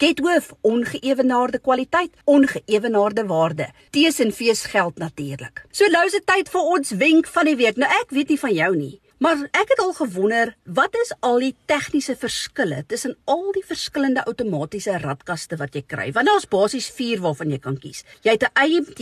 Gethoof, 0.01 0.45
ongeëwenaarde 0.67 1.59
kwaliteit, 1.63 2.11
ongeëwenaarde 2.25 3.23
waarde. 3.31 3.65
Teesenfees 3.95 4.65
geld 4.73 4.95
natuurlik. 5.01 5.65
So 5.71 5.87
nou 5.91 6.05
is 6.05 6.15
dit 6.17 6.25
tyd 6.27 6.49
vir 6.51 6.63
ons 6.75 6.89
wenk 6.99 7.25
van 7.31 7.45
die 7.49 7.57
week. 7.59 7.77
Nou 7.81 7.89
ek 8.01 8.09
weet 8.15 8.29
nie 8.33 8.41
van 8.41 8.53
jou 8.53 8.71
nie, 8.75 8.95
Maar 9.25 9.47
ek 9.57 9.71
het 9.73 9.79
al 9.81 9.93
gewonder, 9.97 10.51
wat 10.77 10.93
is 11.01 11.09
al 11.25 11.39
die 11.41 11.55
tegniese 11.65 12.13
verskille 12.13 12.83
tussen 12.85 13.15
al 13.25 13.47
die 13.55 13.63
verskillende 13.65 14.21
outomatiese 14.29 14.99
radkaste 15.01 15.57
wat 15.57 15.73
jy 15.73 15.81
kry? 15.81 16.05
Want 16.13 16.29
daar's 16.29 16.45
basies 16.51 16.91
4 16.93 17.23
waarvan 17.23 17.49
jy 17.49 17.57
kan 17.63 17.79
kies. 17.81 18.03
Jy 18.21 18.35
het 18.35 18.45
'n 18.45 18.53
IMT, 18.67 19.01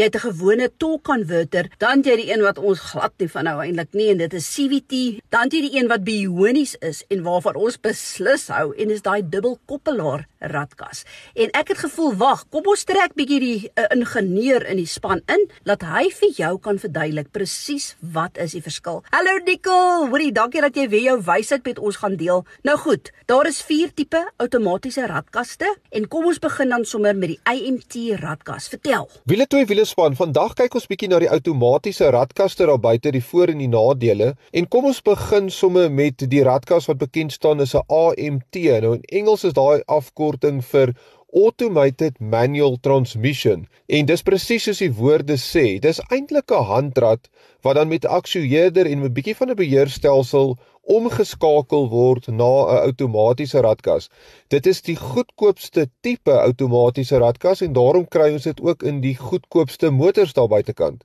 jy 0.00 0.04
het 0.08 0.16
'n 0.16 0.24
gewone 0.24 0.70
torque 0.78 1.04
converter, 1.04 1.68
dan 1.76 2.00
jy 2.00 2.16
die 2.16 2.32
een 2.32 2.40
wat 2.40 2.58
ons 2.58 2.80
glad 2.80 3.12
nie 3.18 3.28
van 3.28 3.44
nou 3.44 3.60
eintlik 3.60 3.92
nie 3.92 4.08
en 4.10 4.18
dit 4.18 4.32
is 4.32 4.48
CVT, 4.48 5.20
dan 5.28 5.48
jy 5.50 5.60
die 5.60 5.76
een 5.76 5.88
wat 5.88 6.04
bionies 6.04 6.76
is 6.80 7.04
en 7.10 7.22
waarvan 7.22 7.56
ons 7.56 7.76
beslis 7.80 8.48
hou 8.48 8.72
en 8.76 8.90
is 8.90 9.02
daai 9.02 9.28
dubbelkoppelaar 9.28 10.26
radkas. 10.38 11.04
En 11.34 11.50
ek 11.50 11.68
het 11.68 11.78
gevoel, 11.78 12.16
wag, 12.16 12.48
kom 12.48 12.66
ons 12.66 12.84
trek 12.84 13.14
bietjie 13.14 13.40
die 13.40 13.70
uh, 13.74 13.84
ingenieur 13.92 14.66
in 14.66 14.76
die 14.76 14.86
span 14.86 15.20
in, 15.28 15.48
laat 15.68 15.82
hy 15.82 16.08
vir 16.10 16.30
jou 16.36 16.58
kan 16.58 16.78
verduidelik 16.78 17.30
presies 17.30 17.96
wat 18.00 18.38
is 18.38 18.52
die 18.52 18.62
verskil. 18.62 19.04
Hallo 19.12 19.36
Nicole, 19.50 20.06
hoorie, 20.12 20.30
dankie 20.30 20.60
dat 20.62 20.76
jy 20.78 20.84
weer 20.92 21.02
jou 21.08 21.16
wysheid 21.26 21.64
met 21.66 21.78
ons 21.82 21.96
gaan 21.98 22.12
deel. 22.14 22.44
Nou 22.62 22.76
goed, 22.78 23.08
daar 23.26 23.48
is 23.48 23.56
4 23.66 23.90
tipe 23.98 24.20
outomatiese 24.38 25.08
radkaste 25.10 25.66
en 25.90 26.06
kom 26.12 26.28
ons 26.30 26.38
begin 26.38 26.70
dan 26.70 26.84
sommer 26.86 27.16
met 27.18 27.32
die 27.32 27.40
AMT 27.50 27.96
radkas. 28.20 28.68
Vertel. 28.70 29.08
Wiele 29.26 29.48
twee 29.50 29.66
wiele 29.66 29.88
span. 29.90 30.14
Vandag 30.14 30.54
kyk 30.60 30.76
ons 30.78 30.86
bietjie 30.86 31.10
na 31.10 31.18
die 31.18 31.32
outomatiese 31.34 32.12
radkaste 32.14 32.68
daar 32.70 32.78
buite, 32.78 33.10
die 33.10 33.24
voor 33.26 33.50
en 33.50 33.64
die 33.64 33.70
nadele. 33.72 34.36
En 34.54 34.70
kom 34.70 34.86
ons 34.92 35.02
begin 35.02 35.50
sommer 35.50 35.90
met 35.90 36.22
die 36.30 36.44
radkas 36.46 36.86
wat 36.86 37.02
bekend 37.02 37.34
staan 37.34 37.66
as 37.66 37.74
'n 37.74 37.82
AMT. 37.90 38.54
Nou 38.86 38.94
in 39.00 39.02
Engels 39.10 39.44
is 39.44 39.58
daai 39.58 39.82
afkorting 39.86 40.62
vir 40.62 40.94
automated 41.32 42.18
manual 42.18 42.76
transmission 42.80 43.66
en 43.86 44.06
dis 44.06 44.22
presies 44.22 44.64
soos 44.66 44.82
die 44.82 44.92
woorde 45.02 45.36
sê 45.38 45.78
dis 45.86 46.00
eintlik 46.10 46.50
'n 46.50 46.68
handrad 46.72 47.30
wat 47.62 47.76
dan 47.76 47.88
met 47.88 48.04
'n 48.04 48.14
aksueerder 48.18 48.86
en 48.86 49.04
'n 49.04 49.12
bietjie 49.12 49.36
van 49.36 49.50
'n 49.50 49.60
beheerstelsel 49.62 50.56
omgeskakel 50.82 51.88
word 51.88 52.26
na 52.28 52.52
'n 52.66 52.82
outomatiese 52.88 53.60
radkas. 53.60 54.08
Dit 54.48 54.66
is 54.66 54.82
die 54.82 54.96
goedkoopste 54.96 55.90
tipe 56.00 56.32
outomatiese 56.32 57.18
radkas 57.18 57.60
en 57.60 57.72
daarom 57.72 58.08
kry 58.08 58.32
ons 58.32 58.42
dit 58.42 58.60
ook 58.60 58.82
in 58.82 59.00
die 59.00 59.16
goedkoopste 59.16 59.90
motors 59.90 60.32
daar 60.32 60.48
buitekant. 60.48 61.04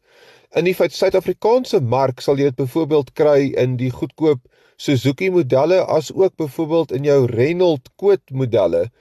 In 0.56 0.64
die 0.64 0.74
Suid-Afrikaanse 0.74 1.82
mark 1.82 2.20
sal 2.20 2.38
jy 2.38 2.44
dit 2.44 2.56
byvoorbeeld 2.56 3.14
kry 3.14 3.52
in 3.56 3.78
die 3.78 3.92
goedkoop 3.92 4.40
Suzuki 4.78 5.30
modelle 5.32 5.86
as 5.86 6.14
ook 6.14 6.36
byvoorbeeld 6.36 6.92
in 6.92 7.04
jou 7.04 7.26
Renault 7.26 7.90
Kwid 7.96 8.22
modelle. 8.32 8.92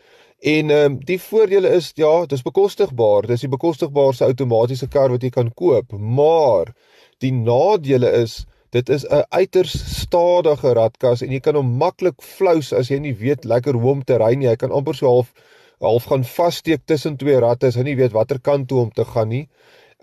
En 0.44 0.70
ehm 0.70 0.92
um, 0.92 0.96
die 1.09 1.20
voordele 1.20 1.68
is 1.72 1.92
ja, 1.96 2.26
dis 2.28 2.42
bekostigbaar. 2.44 3.24
Dis 3.30 3.40
die 3.46 3.48
bekostigbaarste 3.48 4.26
outomatiese 4.28 4.88
kar 4.92 5.09
wat 5.14 5.22
jy 5.24 5.30
kan 5.33 5.48
koop, 5.57 5.94
maar 5.96 6.74
die 7.24 7.33
nadele 7.33 8.11
is 8.18 8.42
dit 8.76 8.90
is 8.92 9.07
'n 9.09 9.24
uiters 9.30 9.72
stadige 10.00 10.74
radkas 10.76 11.22
en 11.22 11.33
jy 11.33 11.40
kan 11.40 11.57
hom 11.57 11.70
maklik 11.80 12.20
flous 12.20 12.72
as 12.72 12.90
jy 12.90 12.98
nie 12.98 13.14
weet 13.14 13.44
lekker 13.44 13.74
hoe 13.74 13.90
om 13.90 14.02
te 14.04 14.18
ry 14.20 14.35
nie. 14.35 14.48
Jy 14.48 14.57
kan 14.57 14.72
amper 14.72 14.94
so 14.94 15.07
half 15.07 15.33
half 15.80 16.04
gaan 16.04 16.24
vassteek 16.24 16.85
tussen 16.85 17.16
twee 17.16 17.40
ratte 17.40 17.66
as 17.66 17.76
jy 17.76 17.83
nie 17.83 17.96
weet 17.96 18.12
watter 18.12 18.40
kant 18.40 18.68
toe 18.68 18.80
om 18.80 18.90
te 18.90 19.04
gaan 19.04 19.28
nie. 19.28 19.48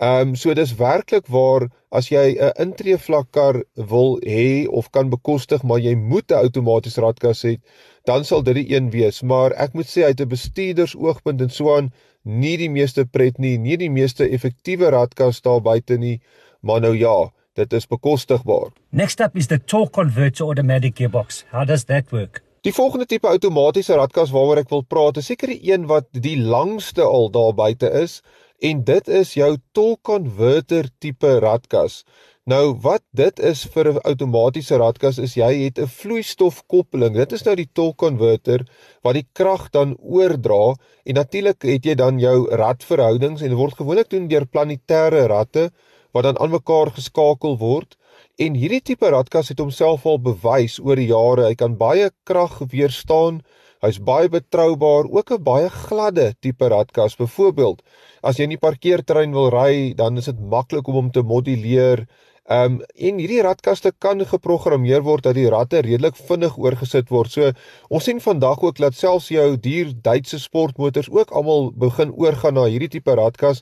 Ehm 0.01 0.29
um, 0.29 0.35
so 0.35 0.53
dis 0.53 0.73
werklik 0.75 1.27
waar 1.27 1.67
as 1.91 2.09
jy 2.09 2.33
'n 2.39 2.51
intree 2.65 2.97
vlakkar 2.97 3.63
wil 3.75 4.17
hê 4.25 4.67
of 4.67 4.89
kan 4.89 5.09
bekostig, 5.09 5.63
maar 5.63 5.79
jy 5.79 5.95
moet 5.95 6.31
'n 6.31 6.41
outomatiese 6.45 7.01
radkas 7.01 7.43
hê, 7.45 7.59
dan 8.09 8.25
sal 8.25 8.43
dit 8.43 8.55
die 8.55 8.75
een 8.75 8.89
wees. 8.93 9.21
Maar 9.21 9.51
ek 9.51 9.73
moet 9.73 9.89
sê 9.89 10.03
uit 10.03 10.21
'n 10.21 10.27
bestuurdersoogpunt 10.27 11.41
en 11.41 11.49
so 11.49 11.75
aan 11.77 11.91
nie 12.23 12.57
die 12.57 12.69
meeste 12.69 13.05
pret 13.05 13.37
nie, 13.37 13.57
nie 13.57 13.77
die 13.77 13.89
meeste 13.89 14.27
effektiewe 14.29 14.89
radkas 14.89 15.41
daar 15.41 15.61
buite 15.61 15.97
nie, 15.97 16.21
maar 16.61 16.81
nou 16.81 16.97
ja, 16.97 17.31
dit 17.53 17.73
is 17.73 17.87
bekostigbaar. 17.87 18.71
Next 18.89 19.19
up 19.19 19.35
is 19.35 19.47
the 19.47 19.59
torque 19.59 19.91
converter 19.91 20.45
automatic 20.45 20.95
gearbox. 20.97 21.43
How 21.51 21.67
does 21.67 21.83
that 21.83 22.11
work? 22.11 22.43
Die 22.61 22.73
volgende 22.73 23.05
tipe 23.05 23.27
outomatiese 23.27 23.95
radkas 23.97 24.29
waaroor 24.29 24.61
ek 24.61 24.69
wil 24.69 24.83
praat, 24.85 25.17
is 25.17 25.31
seker 25.31 25.49
die 25.49 25.71
een 25.71 25.87
wat 25.89 26.05
die 26.13 26.37
langste 26.37 27.01
al 27.01 27.31
daar 27.33 27.55
buite 27.57 27.89
is 28.03 28.21
en 28.61 28.83
dit 28.85 29.07
is 29.07 29.33
jou 29.33 29.55
torque 29.73 30.01
converter 30.05 30.89
tipe 31.01 31.39
radkas. 31.41 32.03
Nou 32.49 32.73
wat 32.81 33.03
dit 33.13 33.39
is 33.39 33.67
vir 33.69 33.87
'n 33.91 33.99
outomatiese 34.01 34.77
radkas 34.81 35.19
is 35.19 35.35
jy 35.37 35.65
het 35.65 35.77
'n 35.77 35.85
vloeistofkoppeling. 35.85 37.13
Dit 37.13 37.31
is 37.31 37.43
nou 37.43 37.55
die 37.55 37.69
torque 37.73 37.97
converter 37.97 38.65
wat 39.03 39.13
die 39.13 39.27
krag 39.33 39.69
dan 39.69 39.95
oordra 40.01 40.73
en 41.05 41.13
natuurlik 41.13 41.61
het 41.61 41.85
jy 41.85 41.95
dan 41.95 42.19
jou 42.19 42.49
radverhoudings 42.49 43.41
en 43.41 43.49
dit 43.49 43.57
word 43.57 43.77
gewoonlik 43.77 44.09
doen 44.09 44.27
deur 44.27 44.45
planetêre 44.45 45.27
ratte 45.27 45.69
wat 46.13 46.23
dan 46.23 46.39
aan 46.39 46.49
mekaar 46.49 46.89
geskakel 46.89 47.57
word. 47.57 47.95
En 48.39 48.55
hierdie 48.55 48.81
tipe 48.81 49.09
radkas 49.09 49.49
het 49.49 49.59
homself 49.59 50.05
al 50.05 50.17
bewys 50.19 50.79
oor 50.79 50.95
die 50.95 51.11
jare. 51.13 51.45
Hy 51.45 51.55
kan 51.55 51.77
baie 51.77 52.09
krag 52.23 52.57
weerstaan. 52.71 53.41
Hy's 53.81 53.99
baie 53.99 54.29
betroubaar, 54.29 55.05
ook 55.09 55.31
'n 55.31 55.43
baie 55.43 55.69
gladde 55.69 56.33
tipe 56.39 56.67
radkas. 56.67 57.15
Byvoorbeeld, 57.15 57.81
as 58.23 58.37
jy 58.37 58.43
in 58.43 58.49
die 58.49 58.57
parkeerterrein 58.57 59.31
wil 59.31 59.49
ry, 59.49 59.93
dan 59.93 60.17
is 60.17 60.25
dit 60.25 60.39
maklik 60.39 60.87
om 60.87 60.93
hom 60.93 61.11
te 61.11 61.21
moduleer. 61.21 62.07
Ehm 62.49 62.73
um, 62.73 62.81
en 62.95 63.19
hierdie 63.21 63.41
radkaste 63.45 63.91
kan 64.01 64.25
geprogrammeer 64.25 65.03
word 65.05 65.23
dat 65.23 65.35
die 65.37 65.49
ratte 65.49 65.83
redelik 65.85 66.15
vinnig 66.17 66.57
oorgesit 66.57 67.09
word. 67.13 67.31
So 67.31 67.51
ons 67.89 68.03
sien 68.03 68.21
vandag 68.21 68.63
ook 68.65 68.81
dat 68.81 68.97
selfs 68.97 69.29
jou 69.29 69.57
duur 69.57 69.93
Duitse 70.01 70.39
sportmotors 70.39 71.09
ook 71.09 71.31
almal 71.31 71.71
begin 71.77 72.13
oorgaan 72.13 72.57
na 72.57 72.65
hierdie 72.65 72.89
tipe 72.97 73.13
radkas 73.15 73.61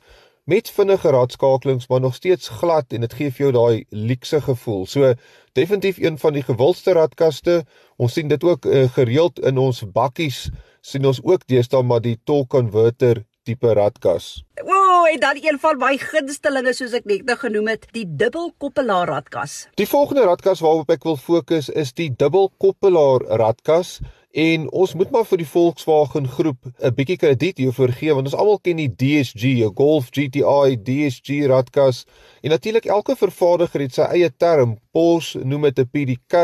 met 0.50 0.72
vinnige 0.72 1.12
radskakelings 1.12 1.88
maar 1.88 2.00
nog 2.02 2.16
steeds 2.16 2.48
glad 2.48 2.94
en 2.94 3.02
dit 3.02 3.14
gee 3.14 3.32
vir 3.32 3.46
jou 3.46 3.52
daai 3.52 3.86
luukse 3.90 4.42
gevoel. 4.42 4.86
So 4.86 5.14
definitief 5.54 6.00
een 6.00 6.18
van 6.18 6.34
die 6.34 6.44
gewildste 6.44 6.96
radkaste. 6.96 7.64
Ons 7.98 8.14
sien 8.14 8.28
dit 8.28 8.44
ook 8.44 8.66
uh, 8.66 8.88
gereeld 8.96 9.40
in 9.40 9.58
ons 9.58 9.84
bakkies 9.92 10.48
sien 10.82 11.06
ons 11.06 11.20
ook 11.24 11.44
deesdae 11.48 11.84
maar 11.84 12.02
die 12.02 12.18
torque 12.24 12.56
converter 12.56 13.26
tipe 13.50 13.74
radkas. 13.74 14.30
Woew, 14.62 15.08
en 15.14 15.20
dan 15.24 15.40
een 15.42 15.58
van 15.62 15.82
my 15.82 15.96
gunstelinge 15.98 16.76
soos 16.78 16.94
ek 17.00 17.10
net 17.10 17.26
nou 17.26 17.38
genoem 17.40 17.74
het, 17.74 17.90
die 17.96 18.06
dubbelkoppelaar 18.06 19.10
radkas. 19.10 19.64
Die 19.80 19.90
volgende 19.90 20.28
radkas 20.30 20.62
waarop 20.66 20.92
ek 20.94 21.08
wil 21.08 21.18
fokus 21.18 21.72
is 21.74 21.94
die 21.98 22.12
dubbelkoppelaar 22.14 23.26
radkas. 23.42 23.98
En 24.30 24.68
ons 24.78 24.92
moet 24.94 25.10
maar 25.10 25.26
vir 25.26 25.40
die 25.42 25.48
Volkswagen 25.50 26.28
groep 26.30 26.68
'n 26.78 26.94
bietjie 26.94 27.18
krediet 27.18 27.58
hiervoor 27.58 27.90
gee 27.98 28.14
want 28.14 28.28
ons 28.30 28.36
almal 28.36 28.60
ken 28.62 28.78
die 28.78 28.94
DSG, 29.02 29.66
'n 29.66 29.74
Golf 29.74 30.12
GTI 30.14 30.78
DSG 30.78 31.48
radkas. 31.50 32.06
En 32.42 32.50
natuurlik 32.50 32.86
elke 32.86 33.16
vervaardiger 33.16 33.82
het 33.82 33.94
sy 33.94 34.02
eie 34.02 34.30
term. 34.38 34.78
Porsche 34.92 35.42
noem 35.44 35.62
dit 35.62 35.80
'n 35.80 35.90
PDK, 35.90 36.36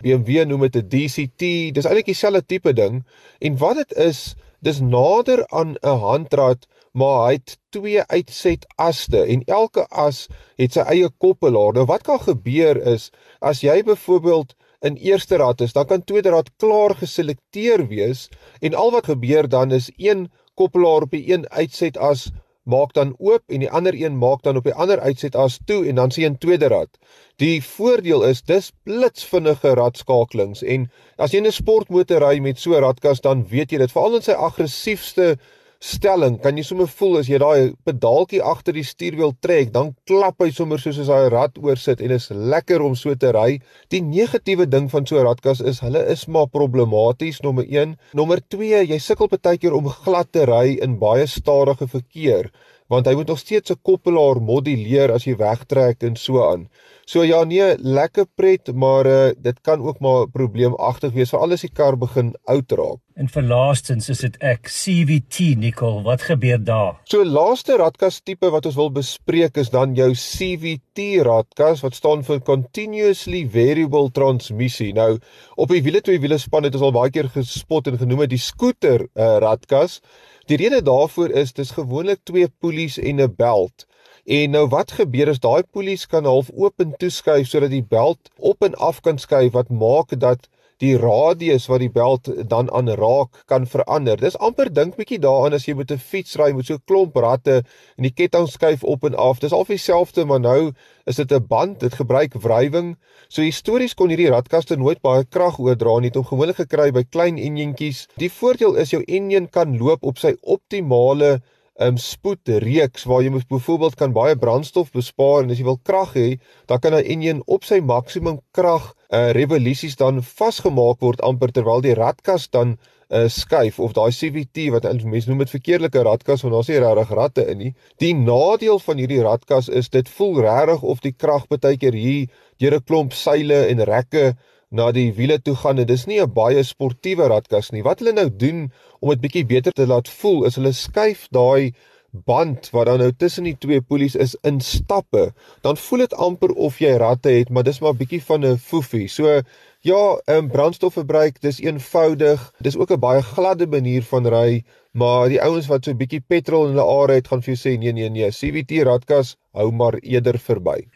BMW 0.00 0.44
noem 0.46 0.60
dit 0.60 0.76
'n 0.76 0.88
DCT. 0.88 1.74
Dis 1.74 1.84
eintlik 1.84 2.06
dieselfde 2.06 2.46
tipe 2.46 2.72
ding. 2.72 3.04
En 3.40 3.58
wat 3.58 3.76
dit 3.76 3.92
is, 3.96 4.36
dis 4.64 4.80
nader 4.80 5.44
aan 5.52 5.76
'n 5.82 5.98
handrat, 6.04 6.66
maar 6.92 7.26
hy 7.26 7.32
het 7.32 7.58
twee 7.70 8.02
uitsetaste 8.02 9.20
en 9.32 9.42
elke 9.44 9.86
as 9.90 10.28
het 10.56 10.72
sy 10.72 10.80
eie 10.80 11.08
koppelaar. 11.18 11.72
Nou 11.74 11.86
wat 11.86 12.02
kan 12.02 12.20
gebeur 12.20 12.76
is 12.94 13.10
as 13.40 13.60
jy 13.60 13.82
byvoorbeeld 13.82 14.54
in 14.80 14.96
eerste 14.96 15.36
rad 15.36 15.60
is, 15.60 15.72
dan 15.72 15.86
kan 15.86 16.04
tweede 16.04 16.30
rad 16.30 16.50
klaar 16.56 16.94
geselekteer 16.94 17.88
wees 17.88 18.28
en 18.60 18.74
al 18.74 18.90
wat 18.90 19.06
gebeur 19.06 19.48
dan 19.48 19.72
is 19.72 19.90
een 19.96 20.30
koppelaar 20.54 21.02
op 21.02 21.10
die 21.10 21.32
een 21.32 21.48
uitsetas 21.50 22.30
maak 22.64 22.92
dan 22.96 23.14
oop 23.18 23.42
en 23.52 23.60
die 23.60 23.70
ander 23.70 23.94
een 23.94 24.18
maak 24.18 24.42
dan 24.42 24.56
op 24.56 24.64
die 24.64 24.74
ander 24.74 25.00
uitsetas 25.00 25.58
toe 25.68 25.84
en 25.88 25.94
dan 26.00 26.10
sien 26.10 26.24
jy 26.24 26.30
'n 26.30 26.38
tweede 26.38 26.68
rad. 26.68 26.88
Die 27.36 27.62
voordeel 27.62 28.24
is 28.24 28.42
dis 28.42 28.72
blitsvinnige 28.84 29.74
radskakelings 29.74 30.62
en 30.62 30.90
as 31.16 31.32
jy 31.32 31.40
'n 31.40 31.52
sportmotor 31.52 32.22
ry 32.22 32.38
met 32.38 32.58
so 32.58 32.74
'n 32.74 32.80
radkas 32.80 33.20
dan 33.20 33.46
weet 33.48 33.70
jy 33.70 33.78
dit 33.78 33.92
veral 33.92 34.16
in 34.16 34.22
sy 34.22 34.32
aggressiefste 34.32 35.36
stelling 35.84 36.38
kan 36.40 36.56
jy 36.56 36.64
sommer 36.64 36.88
voel 36.88 37.18
as 37.20 37.28
jy 37.28 37.38
daai 37.42 37.74
pedaaltjie 37.84 38.40
agter 38.44 38.76
die 38.76 38.84
stuurwiel 38.86 39.34
trek, 39.44 39.72
dan 39.74 39.92
klap 40.08 40.40
hy 40.40 40.48
sommer 40.54 40.80
soos 40.80 41.00
as 41.02 41.10
hy 41.12 41.28
rad 41.34 41.58
oorsit 41.60 42.00
en 42.00 42.14
is 42.16 42.30
lekker 42.32 42.84
om 42.84 42.96
so 42.96 43.14
te 43.14 43.32
ry. 43.36 43.58
Die 43.92 44.00
negatiewe 44.04 44.66
ding 44.70 44.88
van 44.92 45.06
so 45.06 45.20
'n 45.20 45.26
radkas 45.28 45.60
is 45.60 45.82
hulle 45.84 46.04
is 46.14 46.26
maar 46.26 46.48
problematies 46.48 47.42
nommer 47.42 47.64
1. 47.68 47.96
Nommer 48.14 48.40
2, 48.40 48.84
jy 48.88 48.98
sukkel 48.98 49.28
baie 49.28 49.58
keer 49.58 49.74
om 49.74 49.88
glad 49.88 50.32
te 50.32 50.46
ry 50.46 50.78
in 50.80 50.98
baie 50.98 51.26
stadige 51.26 51.86
verkeer 51.86 52.50
want 52.92 53.06
hy 53.08 53.14
moet 53.16 53.30
nog 53.32 53.38
steeds 53.38 53.70
'n 53.70 53.80
koppelaar 53.82 54.40
moduleer 54.40 55.12
as 55.12 55.24
jy 55.24 55.36
wegtrek 55.36 56.02
en 56.02 56.16
so 56.16 56.42
aan. 56.50 56.68
So 57.06 57.22
ja 57.22 57.44
nee, 57.44 57.76
lekker 57.78 58.26
pret, 58.34 58.72
maar 58.72 59.06
uh, 59.06 59.32
dit 59.36 59.60
kan 59.60 59.80
ook 59.80 59.98
maar 60.00 60.28
probleemagtig 60.28 61.12
wees 61.12 61.30
veral 61.30 61.52
as 61.52 61.60
die 61.60 61.72
kar 61.72 61.98
begin 62.00 62.32
oud 62.48 62.72
raak. 62.72 63.00
En 63.14 63.28
vir 63.28 63.44
laastens 63.46 64.08
is 64.08 64.22
dit 64.24 64.36
ek 64.40 64.66
CVT 64.66 65.52
Nicole, 65.60 66.02
wat 66.02 66.24
gebeur 66.26 66.58
daar? 66.64 66.96
So 67.04 67.24
laaste 67.24 67.76
radkas 67.76 68.22
tipe 68.24 68.48
wat 68.50 68.66
ons 68.66 68.74
wil 68.74 68.90
bespreek 68.90 69.60
is 69.60 69.70
dan 69.70 69.94
jou 69.94 70.10
CVT 70.18 71.22
radkas 71.28 71.84
wat 71.84 71.94
staan 71.94 72.24
vir 72.24 72.40
continuously 72.40 73.44
variable 73.52 74.10
transmissie. 74.10 74.92
Nou 74.96 75.18
op 75.60 75.68
die 75.68 75.82
wiele 75.84 76.00
twee 76.00 76.18
wiele 76.18 76.38
span 76.38 76.64
het 76.64 76.74
ons 76.74 76.88
al 76.88 76.96
baie 76.96 77.12
keer 77.12 77.28
gespot 77.28 77.86
en 77.86 78.00
genoem 78.00 78.24
die 78.32 78.40
skooter 78.40 79.06
uh, 79.12 79.36
radkas. 79.44 80.00
Die 80.44 80.56
rede 80.56 80.82
daarvoor 80.82 81.30
is 81.30 81.54
dis 81.56 81.70
gewoonlik 81.72 82.18
twee 82.28 82.48
poelies 82.48 82.98
en 82.98 83.20
'n 83.20 83.34
belt. 83.36 83.86
En 84.24 84.50
nou 84.50 84.66
wat 84.68 84.92
gebeur 84.92 85.28
is 85.28 85.40
daai 85.40 85.62
poelies 85.62 86.06
kan 86.06 86.24
half 86.24 86.50
oop 86.52 86.80
en 86.80 86.92
toeskuif 86.96 87.46
sodat 87.48 87.70
die 87.70 87.86
belt 87.88 88.30
op 88.36 88.62
en 88.62 88.74
af 88.74 89.00
kan 89.00 89.18
skuif 89.18 89.52
wat 89.52 89.68
maak 89.68 90.20
dat 90.20 90.48
die 90.82 90.96
radius 90.98 91.66
wat 91.70 91.80
die 91.80 91.90
belt 91.92 92.28
dan 92.48 92.70
aanraak 92.70 93.44
kan 93.50 93.66
verander. 93.66 94.16
Dis 94.20 94.38
amper 94.38 94.70
dink 94.72 94.96
bietjie 94.98 95.20
daaraan 95.22 95.54
as 95.54 95.66
jy 95.68 95.74
met 95.74 95.92
'n 95.92 95.98
fiets 95.98 96.36
ry 96.36 96.52
met 96.52 96.66
so 96.66 96.78
klomp 96.86 97.16
ratte 97.16 97.62
en 97.96 98.02
die 98.02 98.14
ketting 98.14 98.48
skuif 98.48 98.84
op 98.84 99.04
en 99.04 99.14
af. 99.14 99.38
Dis 99.40 99.52
al 99.52 99.64
dieselfde, 99.64 100.24
maar 100.24 100.40
nou 100.40 100.72
is 101.06 101.16
dit 101.16 101.32
'n 101.32 101.46
band, 101.46 101.80
dit 101.80 101.94
gebruik 101.94 102.34
wrywing. 102.34 102.96
So 103.28 103.42
histories 103.42 103.94
kon 103.94 104.08
hierdie 104.08 104.30
ratkaste 104.30 104.76
nooit 104.76 105.00
baie 105.00 105.24
krag 105.24 105.58
oordra 105.58 105.98
nie, 106.00 106.08
het 106.08 106.14
hom 106.14 106.24
gewoonlik 106.24 106.56
gekry 106.56 106.90
by 106.92 107.04
klein 107.04 107.38
enjintjies. 107.38 108.06
Die 108.16 108.30
voordeel 108.30 108.74
is 108.76 108.90
jou 108.90 109.02
enjin 109.06 109.48
kan 109.50 109.78
loop 109.78 110.02
op 110.02 110.18
sy 110.18 110.34
optimale 110.42 111.40
um 111.82 111.96
spoedreeks 111.98 113.04
waar 113.10 113.22
jy 113.24 113.30
moet 113.34 113.48
byvoorbeeld 113.50 113.96
kan 113.98 114.12
baie 114.14 114.36
brandstof 114.38 114.92
bespaar 114.94 115.42
en 115.42 115.50
as 115.50 115.58
jy 115.58 115.66
wil 115.66 115.80
krag 115.82 116.14
hê, 116.14 116.28
dan 116.70 116.78
kan 116.78 116.94
'n 116.94 117.04
enjin 117.04 117.42
op 117.46 117.64
sy 117.64 117.80
maksimum 117.80 118.40
krag 118.52 118.94
uh 119.10 119.30
revolusies 119.34 119.96
dan 119.96 120.22
vasgemaak 120.22 121.00
word 121.00 121.20
amper 121.22 121.50
terwyl 121.50 121.80
die 121.80 121.94
ratkas 121.94 122.48
dan 122.50 122.78
uh 123.10 123.28
skuif 123.28 123.80
of 123.80 123.92
daai 123.92 124.10
CVT 124.10 124.70
wat 124.70 124.86
mense 125.04 125.28
noem 125.28 125.38
dit 125.38 125.50
verkeerlike 125.50 126.02
ratkas 126.02 126.42
want 126.42 126.54
daar's 126.54 126.68
nie 126.68 126.78
regtig 126.78 127.10
ratte 127.10 127.46
in 127.50 127.58
nie. 127.58 127.74
Die 127.98 128.14
nadeel 128.14 128.78
van 128.78 128.98
hierdie 128.98 129.22
ratkas 129.22 129.68
is 129.68 129.88
dit 129.88 130.08
voel 130.08 130.40
regtig 130.40 130.82
of 130.82 131.00
die 131.00 131.12
krag 131.12 131.46
baie 131.48 131.76
keer 131.76 131.92
hier 131.92 132.28
deur 132.58 132.74
'n 132.74 132.84
klomp 132.86 133.12
seile 133.12 133.66
en 133.66 133.84
rekke 133.84 134.36
na 134.70 134.92
die 134.92 135.12
wiele 135.16 135.38
toe 135.42 135.54
gaan 135.56 135.78
en 135.78 135.86
dis 135.86 136.06
nie 136.06 136.20
'n 136.20 136.32
baie 136.32 136.62
sportiewe 136.62 137.28
radkas 137.28 137.70
nie. 137.72 137.82
Wat 137.82 137.98
hulle 137.98 138.12
nou 138.12 138.28
doen 138.30 138.70
om 139.00 139.10
dit 139.10 139.20
bietjie 139.20 139.46
beter 139.46 139.72
te 139.72 139.86
laat 139.86 140.08
voel 140.08 140.44
is 140.44 140.56
hulle 140.56 140.72
skuif 140.72 141.28
daai 141.30 141.72
band 142.14 142.70
wat 142.70 142.86
dan 142.86 143.00
nou 143.02 143.10
tussen 143.12 143.46
die 143.48 143.56
twee 143.58 143.80
polies 143.82 144.14
is 144.14 144.36
in 144.46 144.60
stappe. 144.60 145.32
Dan 145.66 145.76
voel 145.76 146.04
dit 146.04 146.14
amper 146.14 146.52
of 146.54 146.78
jy 146.78 146.94
ratte 147.02 147.32
het, 147.34 147.50
maar 147.50 147.66
dis 147.66 147.80
maar 147.82 147.96
bietjie 147.98 148.22
van 148.22 148.44
'n 148.46 148.58
foefie. 148.58 149.08
So 149.08 149.42
ja, 149.80 150.18
'n 150.26 150.32
um, 150.34 150.48
brandstofverbruik, 150.48 151.40
dis 151.40 151.60
eenvoudig. 151.60 152.52
Dis 152.60 152.76
ook 152.76 152.90
'n 152.90 153.00
baie 153.00 153.22
gladde 153.22 153.66
manier 153.66 154.02
van 154.02 154.26
ry, 154.26 154.64
maar 154.92 155.28
die 155.28 155.42
ouens 155.42 155.66
wat 155.66 155.84
so 155.84 155.94
bietjie 155.94 156.20
petrol 156.20 156.66
in 156.66 156.76
hulle 156.76 156.86
are 157.02 157.12
het, 157.12 157.28
gaan 157.28 157.42
vir 157.42 157.54
jou 157.54 157.60
sê 157.64 157.78
nee 157.78 157.92
nee 157.92 158.08
nee, 158.08 158.30
CVT 158.30 158.84
radkas 158.84 159.36
hou 159.52 159.70
maar 159.72 159.98
eerder 160.02 160.38
verby. 160.38 160.86